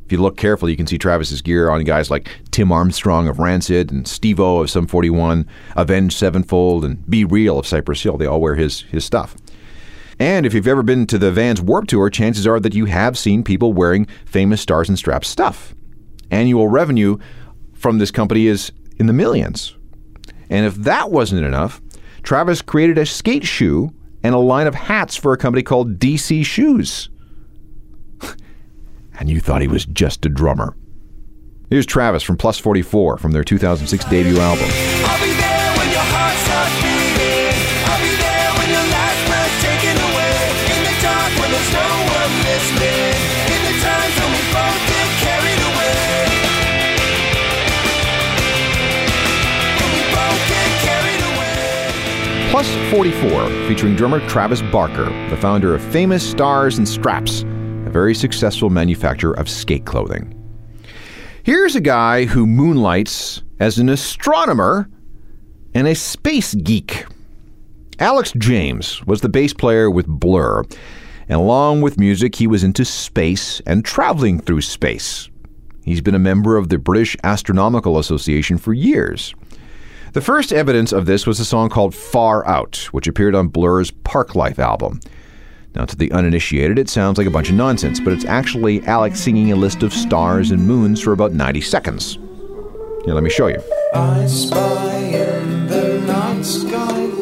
If 0.05 0.11
you 0.11 0.21
look 0.21 0.35
carefully, 0.35 0.71
you 0.71 0.77
can 0.77 0.87
see 0.87 0.97
Travis's 0.97 1.41
gear 1.41 1.69
on 1.69 1.85
guys 1.85 2.11
like 2.11 2.29
Tim 2.51 2.71
Armstrong 2.71 3.29
of 3.29 3.39
Rancid 3.39 3.91
and 3.91 4.05
Steve 4.05 4.41
O 4.41 4.59
of 4.59 4.69
Sum 4.69 4.85
41, 4.85 5.47
Avenged 5.77 6.17
Sevenfold, 6.17 6.83
and 6.83 7.09
B-Real 7.09 7.57
of 7.57 7.65
Cypress 7.65 8.03
Hill. 8.03 8.17
They 8.17 8.25
all 8.25 8.41
wear 8.41 8.55
his, 8.55 8.81
his 8.81 9.05
stuff. 9.05 9.35
And 10.19 10.45
if 10.45 10.53
you've 10.53 10.67
ever 10.67 10.83
been 10.83 11.07
to 11.07 11.17
the 11.17 11.31
Vans 11.31 11.61
Warp 11.61 11.87
Tour, 11.87 12.09
chances 12.09 12.45
are 12.45 12.59
that 12.59 12.75
you 12.75 12.85
have 12.85 13.17
seen 13.17 13.41
people 13.41 13.71
wearing 13.71 14.05
famous 14.25 14.61
Stars 14.61 14.89
and 14.89 14.99
Straps 14.99 15.29
stuff. 15.29 15.73
Annual 16.29 16.67
revenue 16.67 17.17
from 17.73 17.97
this 17.97 18.11
company 18.11 18.47
is 18.47 18.71
in 18.97 19.07
the 19.07 19.13
millions. 19.13 19.75
And 20.49 20.65
if 20.65 20.75
that 20.75 21.11
wasn't 21.11 21.45
enough, 21.45 21.81
Travis 22.23 22.61
created 22.61 22.97
a 22.97 23.05
skate 23.05 23.45
shoe 23.45 23.93
and 24.23 24.35
a 24.35 24.39
line 24.39 24.67
of 24.67 24.75
hats 24.75 25.15
for 25.15 25.33
a 25.33 25.37
company 25.37 25.63
called 25.63 25.97
DC 25.97 26.45
Shoes. 26.45 27.09
and 29.19 29.29
you 29.29 29.39
thought 29.39 29.61
he 29.61 29.67
was 29.67 29.85
just 29.85 30.25
a 30.25 30.29
drummer. 30.29 30.75
Here's 31.69 31.85
Travis 31.85 32.21
from 32.21 32.37
Plus 32.37 32.59
44 32.59 33.17
from 33.17 33.31
their 33.31 33.43
2006 33.43 34.05
debut 34.05 34.39
album. 34.39 35.20
Plus 52.61 52.91
44, 52.91 53.47
featuring 53.67 53.95
drummer 53.95 54.19
Travis 54.29 54.61
Barker, 54.61 55.05
the 55.31 55.37
founder 55.37 55.73
of 55.73 55.81
Famous 55.81 56.21
Stars 56.21 56.77
and 56.77 56.87
Straps, 56.87 57.41
a 57.41 57.89
very 57.89 58.13
successful 58.13 58.69
manufacturer 58.69 59.33
of 59.33 59.49
skate 59.49 59.83
clothing. 59.83 60.39
Here's 61.41 61.75
a 61.75 61.81
guy 61.81 62.25
who 62.25 62.45
moonlights 62.45 63.41
as 63.59 63.79
an 63.79 63.89
astronomer 63.89 64.87
and 65.73 65.87
a 65.87 65.95
space 65.95 66.53
geek. 66.53 67.07
Alex 67.97 68.31
James 68.37 69.03
was 69.07 69.21
the 69.21 69.29
bass 69.29 69.55
player 69.55 69.89
with 69.89 70.05
Blur, 70.05 70.61
and 71.29 71.39
along 71.39 71.81
with 71.81 71.99
music, 71.99 72.35
he 72.35 72.45
was 72.45 72.63
into 72.63 72.85
space 72.85 73.59
and 73.65 73.83
traveling 73.83 74.39
through 74.39 74.61
space. 74.61 75.31
He's 75.83 76.01
been 76.01 76.13
a 76.13 76.19
member 76.19 76.57
of 76.57 76.69
the 76.69 76.77
British 76.77 77.17
Astronomical 77.23 77.97
Association 77.97 78.59
for 78.59 78.71
years. 78.71 79.33
The 80.13 80.19
first 80.19 80.51
evidence 80.51 80.91
of 80.91 81.05
this 81.05 81.25
was 81.25 81.39
a 81.39 81.45
song 81.45 81.69
called 81.69 81.95
Far 81.95 82.45
Out, 82.45 82.89
which 82.91 83.07
appeared 83.07 83.33
on 83.33 83.47
Blur's 83.47 83.91
Parklife 83.91 84.59
album. 84.59 84.99
Now, 85.73 85.85
to 85.85 85.95
the 85.95 86.11
uninitiated, 86.11 86.77
it 86.77 86.89
sounds 86.89 87.17
like 87.17 87.27
a 87.27 87.31
bunch 87.31 87.47
of 87.47 87.55
nonsense, 87.55 88.01
but 88.01 88.11
it's 88.11 88.25
actually 88.25 88.85
Alex 88.87 89.21
singing 89.21 89.53
a 89.53 89.55
list 89.55 89.83
of 89.83 89.93
stars 89.93 90.51
and 90.51 90.67
moons 90.67 90.99
for 90.99 91.13
about 91.13 91.31
90 91.31 91.61
seconds. 91.61 92.15
Here, 93.05 93.13
let 93.13 93.23
me 93.23 93.29
show 93.29 93.47
you. 93.47 93.63
I 93.93 94.25
spy 94.25 94.95
in 94.95 95.67
the 95.67 96.01
night 96.05 96.43
sky, 96.43 97.20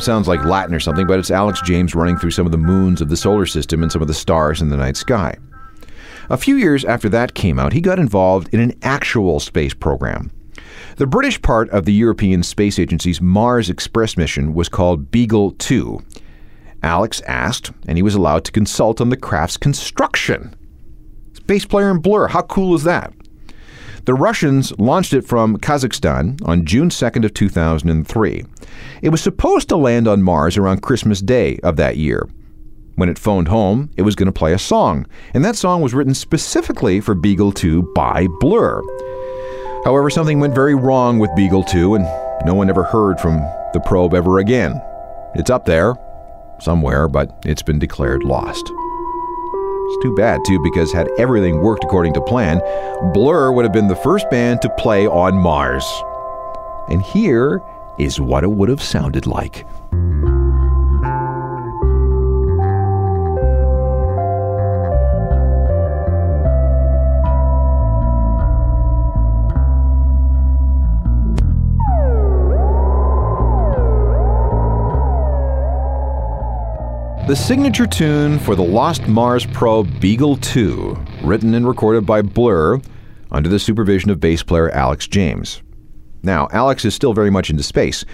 it 0.00 0.04
sounds 0.04 0.28
like 0.28 0.42
Latin 0.46 0.74
or 0.74 0.80
something, 0.80 1.06
but 1.06 1.18
it's 1.18 1.30
Alex 1.30 1.60
James 1.60 1.94
running 1.94 2.16
through 2.16 2.30
some 2.30 2.46
of 2.46 2.52
the 2.52 2.58
moons 2.58 3.02
of 3.02 3.10
the 3.10 3.18
solar 3.18 3.44
system 3.44 3.82
and 3.82 3.92
some 3.92 4.00
of 4.00 4.08
the 4.08 4.14
stars 4.14 4.62
in 4.62 4.70
the 4.70 4.76
night 4.78 4.96
sky. 4.96 5.36
A 6.30 6.38
few 6.38 6.56
years 6.56 6.86
after 6.86 7.10
that 7.10 7.34
came 7.34 7.58
out, 7.58 7.74
he 7.74 7.82
got 7.82 7.98
involved 7.98 8.48
in 8.54 8.60
an 8.60 8.72
actual 8.80 9.40
space 9.40 9.74
program. 9.74 10.30
The 10.96 11.06
British 11.06 11.42
part 11.42 11.68
of 11.68 11.84
the 11.84 11.92
European 11.92 12.42
Space 12.42 12.78
Agency's 12.78 13.20
Mars 13.20 13.68
Express 13.68 14.16
mission 14.16 14.54
was 14.54 14.70
called 14.70 15.10
Beagle 15.10 15.50
2. 15.52 16.02
Alex 16.82 17.20
asked, 17.26 17.70
and 17.86 17.98
he 17.98 18.02
was 18.02 18.14
allowed 18.14 18.46
to 18.46 18.52
consult 18.52 19.02
on 19.02 19.10
the 19.10 19.18
craft's 19.18 19.58
construction. 19.58 20.54
Bass 21.46 21.66
player 21.66 21.90
in 21.90 21.98
Blur, 21.98 22.28
how 22.28 22.40
cool 22.40 22.74
is 22.74 22.84
that? 22.84 23.12
The 24.06 24.14
Russians 24.14 24.72
launched 24.78 25.12
it 25.12 25.26
from 25.26 25.58
Kazakhstan 25.58 26.40
on 26.46 26.64
June 26.64 26.88
2nd 26.88 27.24
of 27.24 27.34
2003. 27.34 28.44
It 29.02 29.08
was 29.10 29.20
supposed 29.20 29.68
to 29.68 29.76
land 29.76 30.08
on 30.08 30.22
Mars 30.22 30.56
around 30.56 30.82
Christmas 30.82 31.20
Day 31.20 31.58
of 31.62 31.76
that 31.76 31.98
year. 31.98 32.26
When 32.96 33.08
it 33.10 33.18
phoned 33.18 33.48
home, 33.48 33.90
it 33.96 34.02
was 34.02 34.14
going 34.14 34.26
to 34.26 34.32
play 34.32 34.52
a 34.52 34.58
song, 34.58 35.06
and 35.34 35.44
that 35.44 35.56
song 35.56 35.82
was 35.82 35.94
written 35.94 36.14
specifically 36.14 37.00
for 37.00 37.14
Beagle 37.14 37.52
2 37.52 37.92
by 37.94 38.26
Blur. 38.40 38.82
However, 39.84 40.10
something 40.10 40.40
went 40.40 40.54
very 40.54 40.74
wrong 40.74 41.18
with 41.18 41.34
Beagle 41.36 41.64
2, 41.64 41.94
and 41.94 42.04
no 42.46 42.54
one 42.54 42.70
ever 42.70 42.82
heard 42.82 43.20
from 43.20 43.38
the 43.72 43.80
probe 43.84 44.14
ever 44.14 44.38
again. 44.38 44.80
It's 45.34 45.50
up 45.50 45.66
there, 45.66 45.94
somewhere, 46.60 47.06
but 47.06 47.38
it's 47.44 47.62
been 47.62 47.78
declared 47.78 48.24
lost. 48.24 48.70
It's 49.90 50.02
too 50.04 50.14
bad, 50.14 50.44
too, 50.46 50.60
because 50.60 50.92
had 50.92 51.08
everything 51.18 51.62
worked 51.62 51.82
according 51.82 52.14
to 52.14 52.20
plan, 52.20 52.60
Blur 53.12 53.50
would 53.50 53.64
have 53.64 53.72
been 53.72 53.88
the 53.88 53.96
first 53.96 54.30
band 54.30 54.62
to 54.62 54.70
play 54.78 55.08
on 55.08 55.36
Mars. 55.36 55.84
And 56.88 57.02
here 57.02 57.60
is 57.98 58.20
what 58.20 58.44
it 58.44 58.52
would 58.52 58.68
have 58.68 58.80
sounded 58.80 59.26
like. 59.26 59.66
The 77.30 77.36
signature 77.36 77.86
tune 77.86 78.40
for 78.40 78.56
the 78.56 78.64
Lost 78.64 79.06
Mars 79.06 79.46
probe 79.46 80.00
Beagle 80.00 80.36
2, 80.38 80.98
written 81.22 81.54
and 81.54 81.64
recorded 81.64 82.04
by 82.04 82.22
Blur 82.22 82.80
under 83.30 83.48
the 83.48 83.60
supervision 83.60 84.10
of 84.10 84.18
bass 84.18 84.42
player 84.42 84.68
Alex 84.70 85.06
James. 85.06 85.62
Now, 86.24 86.48
Alex 86.50 86.84
is 86.84 86.92
still 86.92 87.12
very 87.12 87.30
much 87.30 87.48
into 87.48 87.62
space. 87.62 88.04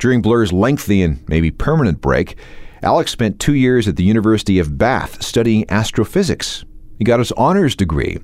During 0.00 0.22
Blur's 0.22 0.52
lengthy 0.52 1.02
and 1.04 1.22
maybe 1.28 1.52
permanent 1.52 2.00
break, 2.00 2.36
Alex 2.82 3.12
spent 3.12 3.38
two 3.38 3.54
years 3.54 3.86
at 3.86 3.94
the 3.94 4.02
University 4.02 4.58
of 4.58 4.76
Bath 4.76 5.22
studying 5.22 5.70
astrophysics. 5.70 6.64
He 6.98 7.04
got 7.04 7.20
his 7.20 7.30
honors 7.30 7.76
degree. 7.76 8.18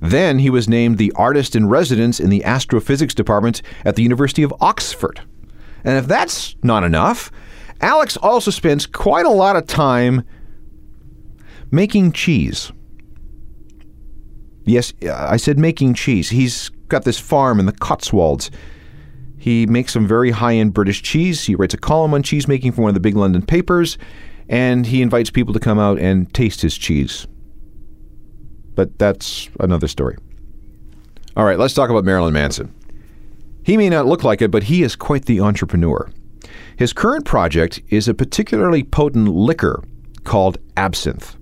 Then 0.00 0.40
he 0.40 0.50
was 0.50 0.68
named 0.68 0.98
the 0.98 1.12
artist 1.14 1.54
in 1.54 1.68
residence 1.68 2.18
in 2.18 2.28
the 2.28 2.42
astrophysics 2.42 3.14
department 3.14 3.62
at 3.84 3.94
the 3.94 4.02
University 4.02 4.42
of 4.42 4.52
Oxford. 4.60 5.20
And 5.84 5.96
if 5.96 6.08
that's 6.08 6.56
not 6.60 6.82
enough, 6.82 7.30
Alex 7.82 8.16
also 8.16 8.50
spends 8.50 8.86
quite 8.86 9.26
a 9.26 9.30
lot 9.30 9.56
of 9.56 9.66
time 9.66 10.24
making 11.70 12.12
cheese. 12.12 12.72
Yes, 14.64 14.92
I 15.02 15.36
said 15.36 15.58
making 15.58 15.94
cheese. 15.94 16.30
He's 16.30 16.68
got 16.88 17.04
this 17.04 17.18
farm 17.18 17.58
in 17.58 17.66
the 17.66 17.72
Cotswolds. 17.72 18.50
He 19.36 19.66
makes 19.66 19.92
some 19.92 20.06
very 20.06 20.30
high 20.30 20.54
end 20.54 20.72
British 20.72 21.02
cheese. 21.02 21.42
He 21.44 21.56
writes 21.56 21.74
a 21.74 21.78
column 21.78 22.14
on 22.14 22.22
cheese 22.22 22.46
making 22.46 22.72
for 22.72 22.82
one 22.82 22.90
of 22.90 22.94
the 22.94 23.00
big 23.00 23.16
London 23.16 23.44
papers, 23.44 23.98
and 24.48 24.86
he 24.86 25.02
invites 25.02 25.30
people 25.30 25.52
to 25.52 25.58
come 25.58 25.80
out 25.80 25.98
and 25.98 26.32
taste 26.32 26.62
his 26.62 26.78
cheese. 26.78 27.26
But 28.76 28.96
that's 29.00 29.50
another 29.58 29.88
story. 29.88 30.16
All 31.36 31.44
right, 31.44 31.58
let's 31.58 31.74
talk 31.74 31.90
about 31.90 32.04
Marilyn 32.04 32.32
Manson. 32.32 32.72
He 33.64 33.76
may 33.76 33.88
not 33.88 34.06
look 34.06 34.22
like 34.22 34.40
it, 34.40 34.52
but 34.52 34.64
he 34.64 34.84
is 34.84 34.94
quite 34.94 35.24
the 35.24 35.40
entrepreneur. 35.40 36.08
His 36.76 36.92
current 36.92 37.24
project 37.24 37.80
is 37.88 38.08
a 38.08 38.14
particularly 38.14 38.82
potent 38.82 39.28
liquor 39.28 39.82
called 40.24 40.58
absinthe. 40.76 41.36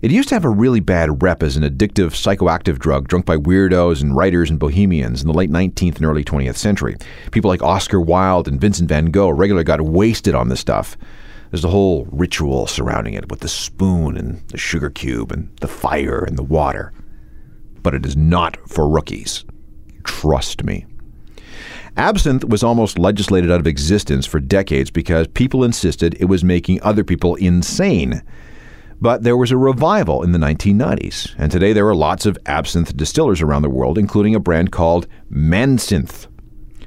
It 0.00 0.12
used 0.12 0.28
to 0.28 0.36
have 0.36 0.44
a 0.44 0.50
really 0.50 0.78
bad 0.78 1.22
rep 1.22 1.42
as 1.42 1.56
an 1.56 1.64
addictive 1.64 2.12
psychoactive 2.12 2.78
drug 2.78 3.08
drunk 3.08 3.26
by 3.26 3.36
weirdos 3.36 4.00
and 4.00 4.16
writers 4.16 4.48
and 4.48 4.58
bohemians 4.58 5.22
in 5.22 5.26
the 5.26 5.34
late 5.34 5.50
19th 5.50 5.96
and 5.96 6.04
early 6.04 6.22
20th 6.22 6.56
century. 6.56 6.96
People 7.32 7.48
like 7.48 7.62
Oscar 7.62 8.00
Wilde 8.00 8.46
and 8.46 8.60
Vincent 8.60 8.88
van 8.88 9.06
Gogh 9.06 9.30
regularly 9.30 9.64
got 9.64 9.80
wasted 9.80 10.36
on 10.36 10.48
this 10.48 10.60
stuff. 10.60 10.96
There's 11.50 11.64
a 11.64 11.70
whole 11.70 12.06
ritual 12.12 12.66
surrounding 12.66 13.14
it 13.14 13.28
with 13.28 13.40
the 13.40 13.48
spoon 13.48 14.16
and 14.16 14.46
the 14.48 14.58
sugar 14.58 14.90
cube 14.90 15.32
and 15.32 15.48
the 15.60 15.68
fire 15.68 16.22
and 16.22 16.38
the 16.38 16.44
water. 16.44 16.92
But 17.82 17.94
it 17.94 18.06
is 18.06 18.16
not 18.16 18.56
for 18.68 18.88
rookies. 18.88 19.44
Trust 20.04 20.62
me. 20.62 20.86
Absinthe 21.98 22.44
was 22.44 22.62
almost 22.62 22.96
legislated 22.96 23.50
out 23.50 23.58
of 23.58 23.66
existence 23.66 24.24
for 24.24 24.38
decades 24.38 24.88
because 24.88 25.26
people 25.26 25.64
insisted 25.64 26.16
it 26.20 26.26
was 26.26 26.44
making 26.44 26.80
other 26.80 27.02
people 27.02 27.34
insane. 27.34 28.22
But 29.00 29.24
there 29.24 29.36
was 29.36 29.50
a 29.50 29.56
revival 29.56 30.22
in 30.22 30.30
the 30.30 30.38
1990s, 30.38 31.34
and 31.38 31.50
today 31.50 31.72
there 31.72 31.88
are 31.88 31.96
lots 31.96 32.24
of 32.24 32.38
absinthe 32.46 32.96
distillers 32.96 33.42
around 33.42 33.62
the 33.62 33.68
world, 33.68 33.98
including 33.98 34.36
a 34.36 34.40
brand 34.40 34.70
called 34.70 35.08
Mansinthe. 35.28 36.27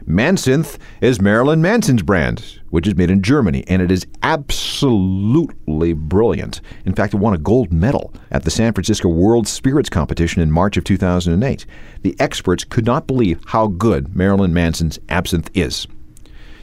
Mansinthe 0.05 0.77
is 0.99 1.21
Marilyn 1.21 1.61
Manson's 1.61 2.01
brand, 2.01 2.59
which 2.69 2.87
is 2.87 2.95
made 2.95 3.11
in 3.11 3.21
Germany, 3.21 3.63
and 3.67 3.81
it 3.81 3.91
is 3.91 4.07
absolutely 4.23 5.93
brilliant. 5.93 6.59
In 6.85 6.93
fact, 6.93 7.13
it 7.13 7.17
won 7.17 7.33
a 7.33 7.37
gold 7.37 7.71
medal 7.71 8.13
at 8.31 8.43
the 8.43 8.51
San 8.51 8.73
Francisco 8.73 9.09
World 9.09 9.47
Spirits 9.47 9.89
Competition 9.89 10.41
in 10.41 10.51
March 10.51 10.75
of 10.77 10.83
2008. 10.83 11.65
The 12.01 12.15
experts 12.19 12.63
could 12.63 12.85
not 12.85 13.07
believe 13.07 13.39
how 13.47 13.67
good 13.67 14.15
Marilyn 14.15 14.53
Manson's 14.53 14.99
absinthe 15.09 15.51
is. 15.53 15.87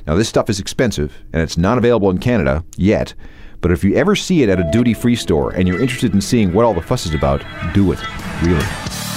Now, 0.06 0.14
this 0.14 0.28
stuff 0.28 0.50
is 0.50 0.58
expensive, 0.58 1.14
and 1.32 1.42
it's 1.42 1.58
not 1.58 1.78
available 1.78 2.10
in 2.10 2.18
Canada 2.18 2.64
yet, 2.76 3.14
But 3.60 3.72
if 3.72 3.82
you 3.82 3.94
ever 3.96 4.14
see 4.14 4.42
it 4.42 4.48
at 4.48 4.60
a 4.60 4.70
duty 4.70 4.94
free 4.94 5.16
store 5.16 5.50
and 5.50 5.66
you're 5.66 5.80
interested 5.80 6.14
in 6.14 6.20
seeing 6.20 6.52
what 6.52 6.64
all 6.64 6.74
the 6.74 6.82
fuss 6.82 7.06
is 7.06 7.14
about, 7.14 7.44
do 7.74 7.92
it. 7.92 7.98
Really. 8.42 9.07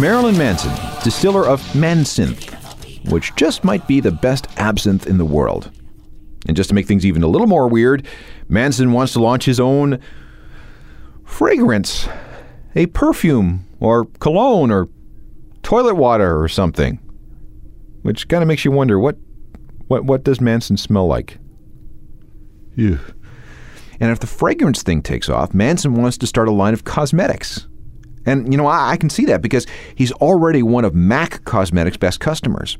Marilyn 0.00 0.38
Manson, 0.38 0.72
distiller 1.02 1.44
of 1.44 1.60
Mansinthe, 1.74 3.10
which 3.10 3.34
just 3.34 3.64
might 3.64 3.84
be 3.88 3.98
the 3.98 4.12
best 4.12 4.46
absinthe 4.56 5.08
in 5.08 5.18
the 5.18 5.24
world. 5.24 5.72
And 6.46 6.56
just 6.56 6.68
to 6.68 6.74
make 6.74 6.86
things 6.86 7.04
even 7.04 7.24
a 7.24 7.28
little 7.28 7.48
more 7.48 7.66
weird, 7.66 8.06
Manson 8.48 8.92
wants 8.92 9.12
to 9.14 9.20
launch 9.20 9.44
his 9.44 9.58
own 9.58 9.98
fragrance, 11.24 12.08
a 12.76 12.86
perfume 12.86 13.66
or 13.80 14.04
cologne 14.20 14.70
or 14.70 14.88
toilet 15.62 15.96
water 15.96 16.40
or 16.40 16.48
something. 16.48 16.98
Which 18.02 18.28
kind 18.28 18.42
of 18.42 18.48
makes 18.48 18.64
you 18.64 18.70
wonder 18.70 18.98
what 18.98 19.16
what 19.88 20.04
what 20.04 20.22
does 20.22 20.40
Manson 20.40 20.76
smell 20.76 21.06
like? 21.06 21.38
Ew. 22.76 22.98
And 24.00 24.12
if 24.12 24.20
the 24.20 24.28
fragrance 24.28 24.82
thing 24.82 25.02
takes 25.02 25.28
off, 25.28 25.52
Manson 25.52 25.94
wants 25.94 26.18
to 26.18 26.26
start 26.26 26.46
a 26.46 26.52
line 26.52 26.72
of 26.72 26.84
cosmetics. 26.84 27.67
And, 28.28 28.52
you 28.52 28.58
know, 28.58 28.66
I, 28.66 28.90
I 28.90 28.96
can 28.98 29.08
see 29.08 29.24
that 29.24 29.40
because 29.40 29.66
he's 29.94 30.12
already 30.12 30.62
one 30.62 30.84
of 30.84 30.94
MAC 30.94 31.44
Cosmetics' 31.44 31.96
best 31.96 32.20
customers. 32.20 32.76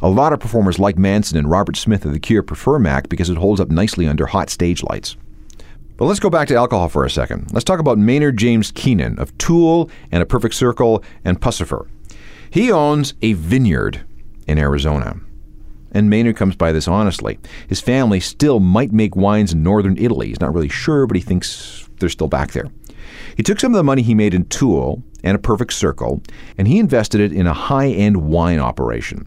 A 0.00 0.08
lot 0.08 0.32
of 0.32 0.40
performers 0.40 0.78
like 0.78 0.96
Manson 0.96 1.36
and 1.36 1.50
Robert 1.50 1.76
Smith 1.76 2.06
of 2.06 2.12
The 2.12 2.18
Cure 2.18 2.42
prefer 2.42 2.78
MAC 2.78 3.10
because 3.10 3.28
it 3.28 3.36
holds 3.36 3.60
up 3.60 3.68
nicely 3.68 4.08
under 4.08 4.24
hot 4.24 4.48
stage 4.48 4.82
lights. 4.82 5.16
But 5.98 6.06
let's 6.06 6.20
go 6.20 6.30
back 6.30 6.48
to 6.48 6.56
alcohol 6.56 6.88
for 6.88 7.04
a 7.04 7.10
second. 7.10 7.52
Let's 7.52 7.64
talk 7.64 7.78
about 7.78 7.98
Maynard 7.98 8.38
James 8.38 8.72
Keenan 8.72 9.18
of 9.18 9.36
Tool 9.36 9.90
and 10.10 10.22
A 10.22 10.26
Perfect 10.26 10.54
Circle 10.54 11.04
and 11.26 11.40
Puscifer. 11.40 11.86
He 12.50 12.72
owns 12.72 13.12
a 13.20 13.34
vineyard 13.34 14.00
in 14.46 14.58
Arizona. 14.58 15.20
And 15.92 16.08
Maynard 16.08 16.36
comes 16.36 16.56
by 16.56 16.72
this 16.72 16.88
honestly. 16.88 17.38
His 17.68 17.82
family 17.82 18.20
still 18.20 18.60
might 18.60 18.92
make 18.92 19.14
wines 19.14 19.52
in 19.52 19.62
northern 19.62 19.98
Italy. 19.98 20.28
He's 20.28 20.40
not 20.40 20.54
really 20.54 20.70
sure, 20.70 21.06
but 21.06 21.16
he 21.16 21.22
thinks 21.22 21.86
they're 21.98 22.08
still 22.08 22.28
back 22.28 22.52
there. 22.52 22.68
He 23.36 23.42
took 23.42 23.60
some 23.60 23.72
of 23.72 23.76
the 23.76 23.84
money 23.84 24.02
he 24.02 24.14
made 24.14 24.34
in 24.34 24.46
Tool 24.46 25.02
and 25.22 25.34
a 25.34 25.40
perfect 25.40 25.72
circle, 25.72 26.22
and 26.56 26.68
he 26.68 26.78
invested 26.78 27.20
it 27.20 27.32
in 27.32 27.46
a 27.46 27.52
high 27.52 27.88
end 27.88 28.16
wine 28.28 28.58
operation. 28.58 29.26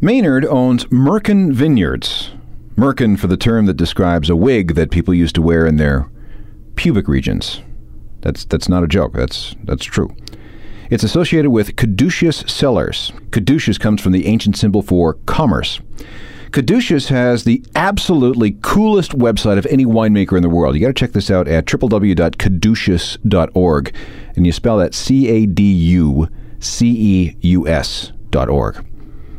Maynard 0.00 0.44
owns 0.44 0.84
Merkin 0.86 1.52
Vineyards. 1.52 2.32
Merkin 2.76 3.18
for 3.18 3.26
the 3.26 3.36
term 3.36 3.66
that 3.66 3.76
describes 3.76 4.30
a 4.30 4.36
wig 4.36 4.74
that 4.74 4.90
people 4.90 5.14
used 5.14 5.34
to 5.34 5.42
wear 5.42 5.66
in 5.66 5.76
their 5.76 6.10
pubic 6.74 7.06
regions. 7.06 7.60
That's 8.22 8.44
that's 8.44 8.68
not 8.68 8.82
a 8.82 8.88
joke. 8.88 9.12
That's 9.12 9.54
that's 9.64 9.84
true. 9.84 10.14
It's 10.90 11.04
associated 11.04 11.50
with 11.50 11.76
caduceus 11.76 12.44
cellars. 12.46 13.12
Caduceus 13.30 13.78
comes 13.78 14.00
from 14.00 14.12
the 14.12 14.26
ancient 14.26 14.56
symbol 14.56 14.82
for 14.82 15.14
commerce. 15.26 15.80
Caduceus 16.52 17.08
has 17.08 17.44
the 17.44 17.64
absolutely 17.74 18.58
coolest 18.60 19.12
website 19.12 19.56
of 19.56 19.64
any 19.66 19.86
winemaker 19.86 20.36
in 20.36 20.42
the 20.42 20.50
world. 20.50 20.74
You 20.74 20.82
got 20.82 20.88
to 20.88 20.92
check 20.92 21.12
this 21.12 21.30
out 21.30 21.48
at 21.48 21.64
www.caduceus.org. 21.64 23.94
And 24.36 24.46
you 24.46 24.52
spell 24.52 24.76
that 24.78 24.94
C 24.94 25.28
A 25.28 25.46
D 25.46 25.72
U 25.72 26.28
C 26.60 26.90
E 26.90 27.36
U 27.40 27.66
S 27.66 28.12
dot 28.30 28.50
org. 28.50 28.84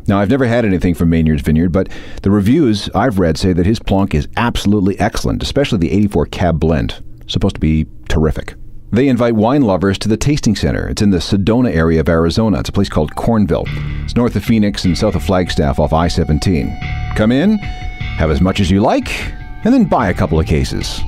Now, 0.08 0.20
I've 0.20 0.30
never 0.30 0.46
had 0.46 0.66
anything 0.66 0.96
from 0.96 1.10
Maynard's 1.10 1.44
Vineyard, 1.44 1.70
but 1.70 1.88
the 2.24 2.32
reviews 2.32 2.90
I've 2.94 3.20
read 3.20 3.38
say 3.38 3.54
that 3.54 3.66
his 3.66 3.80
plonk 3.80 4.14
is 4.14 4.28
absolutely 4.36 5.00
excellent, 5.00 5.42
especially 5.42 5.78
the 5.78 5.92
84 5.92 6.26
Cab 6.26 6.60
Blend. 6.60 7.02
Supposed 7.28 7.56
to 7.56 7.62
be 7.62 7.86
terrific. 8.10 8.56
They 8.94 9.08
invite 9.08 9.34
wine 9.34 9.64
lovers 9.64 9.98
to 10.00 10.08
the 10.08 10.18
Tasting 10.18 10.56
Center. 10.56 10.88
It's 10.88 11.02
in 11.02 11.10
the 11.10 11.18
Sedona 11.18 11.74
area 11.74 12.00
of 12.00 12.08
Arizona. 12.08 12.60
It's 12.60 12.70
a 12.70 12.72
place 12.72 12.90
called 12.90 13.16
Cornville. 13.16 13.66
It's 14.04 14.16
north 14.16 14.36
of 14.36 14.46
Phoenix 14.46 14.86
and 14.86 14.96
south 14.96 15.16
of 15.16 15.24
Flagstaff 15.24 15.80
off 15.80 15.94
I 15.94 16.08
17. 16.08 16.80
Come 17.16 17.32
in, 17.32 17.58
have 17.58 18.30
as 18.30 18.40
much 18.40 18.60
as 18.60 18.70
you 18.70 18.82
like, 18.82 19.34
and 19.64 19.74
then 19.74 19.86
buy 19.86 20.10
a 20.10 20.14
couple 20.14 20.40
of 20.40 20.46
cases. 20.46 21.02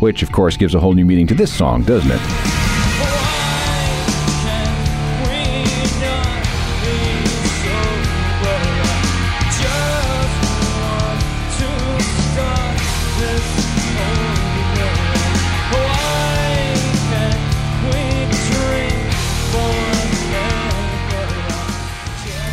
Which, 0.00 0.22
of 0.22 0.32
course, 0.32 0.56
gives 0.56 0.74
a 0.74 0.80
whole 0.80 0.94
new 0.94 1.04
meaning 1.04 1.26
to 1.26 1.34
this 1.34 1.52
song, 1.52 1.82
doesn't 1.82 2.10
it? 2.10 2.63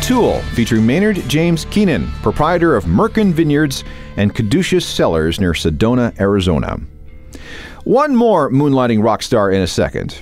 Tool, 0.02 0.40
featuring 0.54 0.84
Maynard 0.84 1.16
James 1.28 1.64
Keenan, 1.66 2.10
proprietor 2.22 2.74
of 2.74 2.86
Merkin 2.86 3.32
Vineyards 3.32 3.84
and 4.16 4.34
Caduceus 4.34 4.84
Cellars 4.84 5.38
near 5.38 5.52
Sedona, 5.52 6.18
Arizona. 6.18 6.80
One 7.84 8.16
more 8.16 8.50
moonlighting 8.50 9.02
rock 9.04 9.22
star 9.22 9.52
in 9.52 9.62
a 9.62 9.66
second. 9.68 10.20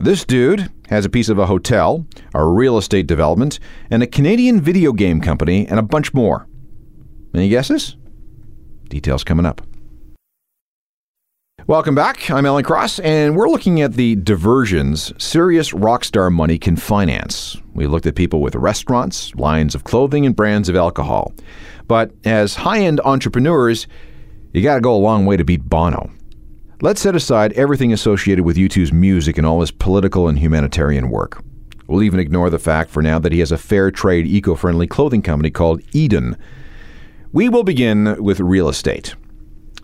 This 0.00 0.24
dude 0.24 0.68
has 0.88 1.04
a 1.04 1.08
piece 1.08 1.28
of 1.28 1.38
a 1.38 1.46
hotel, 1.46 2.04
a 2.34 2.44
real 2.44 2.76
estate 2.76 3.06
development, 3.06 3.60
and 3.88 4.02
a 4.02 4.08
Canadian 4.08 4.60
video 4.60 4.92
game 4.92 5.20
company, 5.20 5.64
and 5.68 5.78
a 5.78 5.82
bunch 5.82 6.12
more. 6.12 6.48
Any 7.32 7.48
guesses? 7.48 7.96
Details 8.88 9.22
coming 9.22 9.46
up. 9.46 9.64
Welcome 11.66 11.94
back. 11.94 12.30
I'm 12.30 12.44
Alan 12.44 12.62
Cross, 12.62 12.98
and 12.98 13.34
we're 13.34 13.48
looking 13.48 13.80
at 13.80 13.94
the 13.94 14.16
diversions 14.16 15.14
serious 15.16 15.72
rock 15.72 16.04
star 16.04 16.28
money 16.28 16.58
can 16.58 16.76
finance. 16.76 17.56
We 17.72 17.86
looked 17.86 18.04
at 18.04 18.16
people 18.16 18.42
with 18.42 18.54
restaurants, 18.54 19.34
lines 19.36 19.74
of 19.74 19.82
clothing, 19.82 20.26
and 20.26 20.36
brands 20.36 20.68
of 20.68 20.76
alcohol. 20.76 21.32
But 21.88 22.10
as 22.22 22.54
high 22.54 22.80
end 22.80 23.00
entrepreneurs, 23.02 23.86
you 24.52 24.62
got 24.62 24.74
to 24.74 24.82
go 24.82 24.94
a 24.94 24.98
long 24.98 25.24
way 25.24 25.38
to 25.38 25.44
beat 25.44 25.66
Bono. 25.66 26.10
Let's 26.82 27.00
set 27.00 27.16
aside 27.16 27.54
everything 27.54 27.94
associated 27.94 28.44
with 28.44 28.58
U2's 28.58 28.92
music 28.92 29.38
and 29.38 29.46
all 29.46 29.62
his 29.62 29.70
political 29.70 30.28
and 30.28 30.38
humanitarian 30.38 31.08
work. 31.08 31.42
We'll 31.86 32.02
even 32.02 32.20
ignore 32.20 32.50
the 32.50 32.58
fact 32.58 32.90
for 32.90 33.02
now 33.02 33.18
that 33.20 33.32
he 33.32 33.38
has 33.38 33.52
a 33.52 33.56
fair 33.56 33.90
trade, 33.90 34.26
eco 34.26 34.54
friendly 34.54 34.86
clothing 34.86 35.22
company 35.22 35.50
called 35.50 35.80
Edun. 35.94 36.36
We 37.32 37.48
will 37.48 37.64
begin 37.64 38.22
with 38.22 38.38
real 38.38 38.68
estate. 38.68 39.14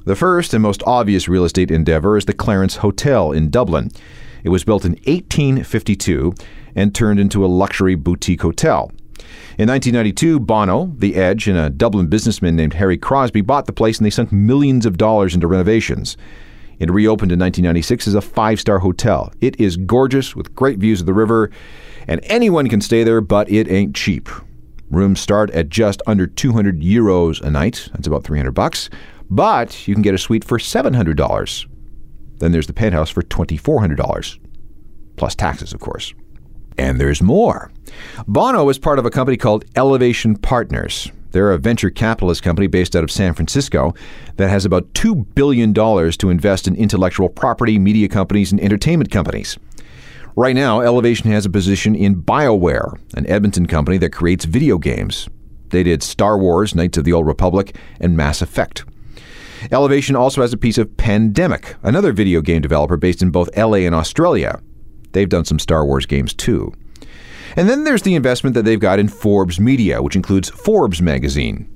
The 0.06 0.16
first 0.16 0.54
and 0.54 0.62
most 0.62 0.82
obvious 0.86 1.28
real 1.28 1.44
estate 1.44 1.70
endeavor 1.70 2.16
is 2.16 2.24
the 2.24 2.32
Clarence 2.32 2.76
Hotel 2.76 3.32
in 3.32 3.50
Dublin. 3.50 3.90
It 4.42 4.48
was 4.48 4.64
built 4.64 4.86
in 4.86 4.92
1852 4.92 6.32
and 6.74 6.94
turned 6.94 7.20
into 7.20 7.44
a 7.44 7.48
luxury 7.48 7.96
boutique 7.96 8.40
hotel. 8.40 8.90
In 9.58 9.68
1992, 9.68 10.40
Bono, 10.40 10.86
The 10.96 11.16
Edge, 11.16 11.46
and 11.48 11.58
a 11.58 11.68
Dublin 11.68 12.06
businessman 12.06 12.56
named 12.56 12.74
Harry 12.74 12.96
Crosbie 12.96 13.42
bought 13.42 13.66
the 13.66 13.74
place 13.74 13.98
and 13.98 14.06
they 14.06 14.10
sunk 14.10 14.32
millions 14.32 14.86
of 14.86 14.96
dollars 14.96 15.34
into 15.34 15.46
renovations. 15.46 16.16
It 16.78 16.90
reopened 16.90 17.30
in 17.30 17.38
1996 17.38 18.08
as 18.08 18.14
a 18.14 18.22
five 18.22 18.58
star 18.58 18.78
hotel. 18.78 19.30
It 19.42 19.60
is 19.60 19.76
gorgeous 19.76 20.34
with 20.34 20.54
great 20.54 20.78
views 20.78 21.00
of 21.00 21.06
the 21.06 21.12
river, 21.12 21.50
and 22.08 22.22
anyone 22.24 22.70
can 22.70 22.80
stay 22.80 23.04
there, 23.04 23.20
but 23.20 23.50
it 23.50 23.70
ain't 23.70 23.94
cheap. 23.94 24.30
Rooms 24.90 25.20
start 25.20 25.50
at 25.50 25.68
just 25.68 26.00
under 26.06 26.26
200 26.26 26.80
euros 26.80 27.42
a 27.42 27.50
night. 27.50 27.90
That's 27.92 28.06
about 28.06 28.24
300 28.24 28.52
bucks. 28.52 28.88
But 29.30 29.86
you 29.86 29.94
can 29.94 30.02
get 30.02 30.14
a 30.14 30.18
suite 30.18 30.44
for 30.44 30.58
$700. 30.58 31.66
Then 32.38 32.52
there's 32.52 32.66
the 32.66 32.72
penthouse 32.72 33.10
for 33.10 33.22
$2,400, 33.22 34.38
plus 35.16 35.34
taxes, 35.34 35.72
of 35.72 35.80
course. 35.80 36.14
And 36.78 37.00
there's 37.00 37.22
more. 37.22 37.70
Bono 38.26 38.68
is 38.70 38.78
part 38.78 38.98
of 38.98 39.06
a 39.06 39.10
company 39.10 39.36
called 39.36 39.64
Elevation 39.76 40.36
Partners. 40.36 41.12
They're 41.32 41.52
a 41.52 41.58
venture 41.58 41.90
capitalist 41.90 42.42
company 42.42 42.66
based 42.66 42.96
out 42.96 43.04
of 43.04 43.10
San 43.10 43.34
Francisco 43.34 43.94
that 44.36 44.50
has 44.50 44.64
about 44.64 44.92
$2 44.94 45.34
billion 45.34 45.72
to 45.74 46.30
invest 46.30 46.66
in 46.66 46.74
intellectual 46.74 47.28
property, 47.28 47.78
media 47.78 48.08
companies, 48.08 48.50
and 48.50 48.60
entertainment 48.60 49.10
companies. 49.10 49.56
Right 50.34 50.56
now, 50.56 50.80
Elevation 50.80 51.30
has 51.30 51.44
a 51.44 51.50
position 51.50 51.94
in 51.94 52.22
BioWare, 52.22 52.98
an 53.14 53.26
Edmonton 53.28 53.66
company 53.66 53.98
that 53.98 54.10
creates 54.10 54.44
video 54.44 54.78
games. 54.78 55.28
They 55.68 55.82
did 55.82 56.02
Star 56.02 56.38
Wars, 56.38 56.74
Knights 56.74 56.98
of 56.98 57.04
the 57.04 57.12
Old 57.12 57.26
Republic, 57.26 57.76
and 58.00 58.16
Mass 58.16 58.42
Effect. 58.42 58.84
Elevation 59.70 60.16
also 60.16 60.40
has 60.40 60.52
a 60.52 60.56
piece 60.56 60.78
of 60.78 60.96
Pandemic, 60.96 61.76
another 61.82 62.12
video 62.12 62.40
game 62.40 62.62
developer 62.62 62.96
based 62.96 63.22
in 63.22 63.30
both 63.30 63.54
LA 63.56 63.78
and 63.78 63.94
Australia. 63.94 64.60
They've 65.12 65.28
done 65.28 65.44
some 65.44 65.58
Star 65.58 65.84
Wars 65.84 66.06
games 66.06 66.32
too. 66.34 66.72
And 67.56 67.68
then 67.68 67.84
there's 67.84 68.02
the 68.02 68.14
investment 68.14 68.54
that 68.54 68.64
they've 68.64 68.78
got 68.78 68.98
in 68.98 69.08
Forbes 69.08 69.58
Media, 69.58 70.02
which 70.02 70.16
includes 70.16 70.50
Forbes 70.50 71.02
magazine. 71.02 71.68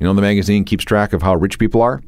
You 0.00 0.06
know, 0.06 0.14
the 0.14 0.22
magazine 0.22 0.64
keeps 0.64 0.84
track 0.84 1.12
of 1.12 1.22
how 1.22 1.34
rich 1.34 1.58
people 1.58 1.82
are. 1.82 2.02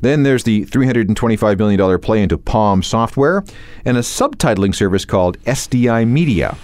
Then 0.00 0.22
there's 0.22 0.44
the 0.44 0.66
$325 0.66 1.58
million 1.58 1.98
play 2.00 2.22
into 2.22 2.36
Palm 2.36 2.82
Software 2.82 3.42
and 3.84 3.96
a 3.96 4.00
subtitling 4.00 4.74
service 4.74 5.04
called 5.04 5.40
SDI 5.44 6.06
Media. 6.06 6.56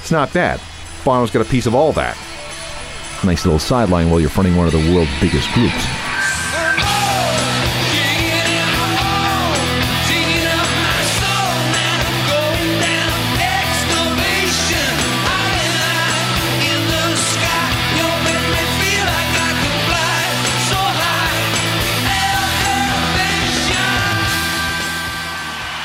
It's 0.00 0.10
not 0.10 0.32
bad. 0.32 0.60
Bono's 1.04 1.30
got 1.30 1.46
a 1.46 1.48
piece 1.48 1.66
of 1.66 1.74
all 1.74 1.92
that. 1.92 2.16
Nice 3.22 3.44
little 3.44 3.60
sideline 3.60 4.10
while 4.10 4.18
you're 4.18 4.30
fronting 4.30 4.56
one 4.56 4.66
of 4.66 4.72
the 4.72 4.94
world's 4.94 5.10
biggest 5.20 5.52
groups. 5.52 6.09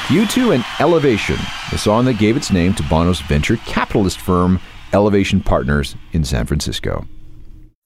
U2 0.09 0.53
and 0.53 0.63
Elevation, 0.79 1.37
the 1.71 1.79
song 1.79 2.05
that 2.05 2.19
gave 2.19 2.37
its 2.37 2.51
name 2.51 2.75
to 2.75 2.83
Bono's 2.83 3.21
venture 3.21 3.57
capitalist 3.57 4.19
firm, 4.19 4.59
Elevation 4.93 5.41
Partners 5.41 5.95
in 6.11 6.23
San 6.23 6.45
Francisco. 6.45 7.07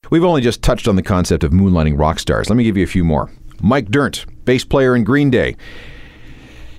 We've 0.09 0.25
only 0.25 0.41
just 0.41 0.61
touched 0.61 0.89
on 0.89 0.97
the 0.97 1.01
concept 1.01 1.45
of 1.45 1.53
moonlighting 1.53 1.97
rock 1.97 2.19
stars. 2.19 2.49
Let 2.49 2.57
me 2.57 2.65
give 2.65 2.75
you 2.75 2.83
a 2.83 2.87
few 2.87 3.05
more. 3.05 3.31
Mike 3.61 3.85
Dirnt, 3.85 4.25
bass 4.43 4.65
player 4.65 4.97
in 4.97 5.05
Green 5.05 5.29
Day. 5.29 5.55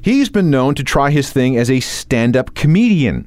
He's 0.03 0.29
been 0.29 0.51
known 0.51 0.75
to 0.75 0.85
try 0.85 1.11
his 1.11 1.33
thing 1.33 1.57
as 1.57 1.71
a 1.71 1.81
stand 1.81 2.37
up 2.37 2.55
comedian. 2.55 3.27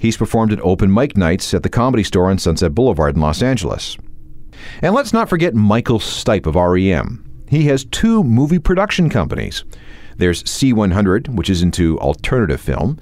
He's 0.00 0.16
performed 0.16 0.52
at 0.52 0.60
open 0.62 0.92
mic 0.92 1.16
nights 1.16 1.54
at 1.54 1.62
the 1.62 1.68
Comedy 1.68 2.02
Store 2.02 2.28
on 2.28 2.38
Sunset 2.38 2.74
Boulevard 2.74 3.14
in 3.14 3.20
Los 3.20 3.40
Angeles. 3.40 3.96
And 4.80 4.96
let's 4.96 5.12
not 5.12 5.28
forget 5.28 5.54
Michael 5.54 6.00
Stipe 6.00 6.46
of 6.46 6.56
REM. 6.56 7.24
He 7.48 7.66
has 7.66 7.84
two 7.84 8.24
movie 8.24 8.58
production 8.58 9.08
companies. 9.08 9.62
There's 10.22 10.44
C100, 10.44 11.30
which 11.30 11.50
is 11.50 11.62
into 11.62 11.98
alternative 11.98 12.60
film, 12.60 13.00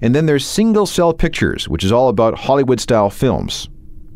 and 0.00 0.14
then 0.14 0.24
there's 0.24 0.46
Single 0.46 0.86
Cell 0.86 1.12
Pictures, 1.12 1.68
which 1.68 1.84
is 1.84 1.92
all 1.92 2.08
about 2.08 2.38
Hollywood 2.38 2.80
style 2.80 3.10
films. 3.10 3.68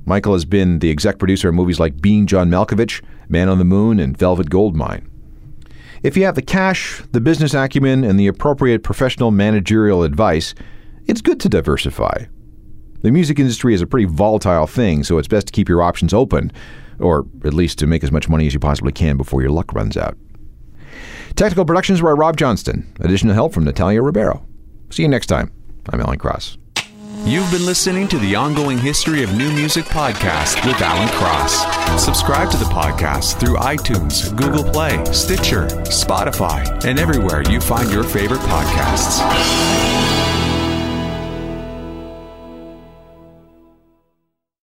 Michael 0.06 0.32
has 0.32 0.46
been 0.46 0.78
the 0.78 0.90
exec 0.90 1.18
producer 1.18 1.50
of 1.50 1.54
movies 1.54 1.78
like 1.78 2.00
Being 2.00 2.26
John 2.26 2.48
Malkovich, 2.48 3.02
Man 3.28 3.50
on 3.50 3.58
the 3.58 3.66
Moon, 3.66 4.00
and 4.00 4.16
Velvet 4.16 4.48
Goldmine. 4.48 5.06
If 6.02 6.16
you 6.16 6.24
have 6.24 6.34
the 6.34 6.40
cash, 6.40 7.02
the 7.12 7.20
business 7.20 7.52
acumen, 7.52 8.04
and 8.04 8.18
the 8.18 8.26
appropriate 8.26 8.82
professional 8.82 9.30
managerial 9.30 10.02
advice, 10.02 10.54
it's 11.04 11.20
good 11.20 11.38
to 11.40 11.50
diversify. 11.50 12.24
The 13.02 13.10
music 13.10 13.38
industry 13.38 13.74
is 13.74 13.82
a 13.82 13.86
pretty 13.86 14.06
volatile 14.06 14.66
thing, 14.66 15.04
so 15.04 15.18
it's 15.18 15.28
best 15.28 15.48
to 15.48 15.52
keep 15.52 15.68
your 15.68 15.82
options 15.82 16.14
open, 16.14 16.50
or 17.00 17.26
at 17.44 17.52
least 17.52 17.78
to 17.80 17.86
make 17.86 18.02
as 18.02 18.10
much 18.10 18.30
money 18.30 18.46
as 18.46 18.54
you 18.54 18.60
possibly 18.60 18.92
can 18.92 19.18
before 19.18 19.42
your 19.42 19.50
luck 19.50 19.74
runs 19.74 19.98
out. 19.98 20.16
Technical 21.36 21.66
productions 21.66 22.00
by 22.00 22.12
Rob 22.12 22.38
Johnston. 22.38 22.90
Additional 23.00 23.34
help 23.34 23.52
from 23.52 23.64
Natalia 23.64 24.00
Ribeiro. 24.00 24.46
See 24.88 25.02
you 25.02 25.08
next 25.08 25.26
time. 25.26 25.52
I'm 25.90 26.00
Alan 26.00 26.18
Cross. 26.18 26.56
You've 27.26 27.50
been 27.50 27.66
listening 27.66 28.08
to 28.08 28.18
the 28.18 28.34
Ongoing 28.34 28.78
History 28.78 29.22
of 29.22 29.36
New 29.36 29.52
Music 29.52 29.84
podcast 29.84 30.64
with 30.64 30.80
Alan 30.80 31.08
Cross. 31.10 32.02
Subscribe 32.02 32.50
to 32.52 32.56
the 32.56 32.64
podcast 32.64 33.38
through 33.38 33.56
iTunes, 33.56 34.34
Google 34.34 34.64
Play, 34.64 35.04
Stitcher, 35.12 35.66
Spotify, 35.84 36.64
and 36.86 36.98
everywhere 36.98 37.42
you 37.50 37.60
find 37.60 37.92
your 37.92 38.04
favorite 38.04 38.40
podcasts. 38.40 40.15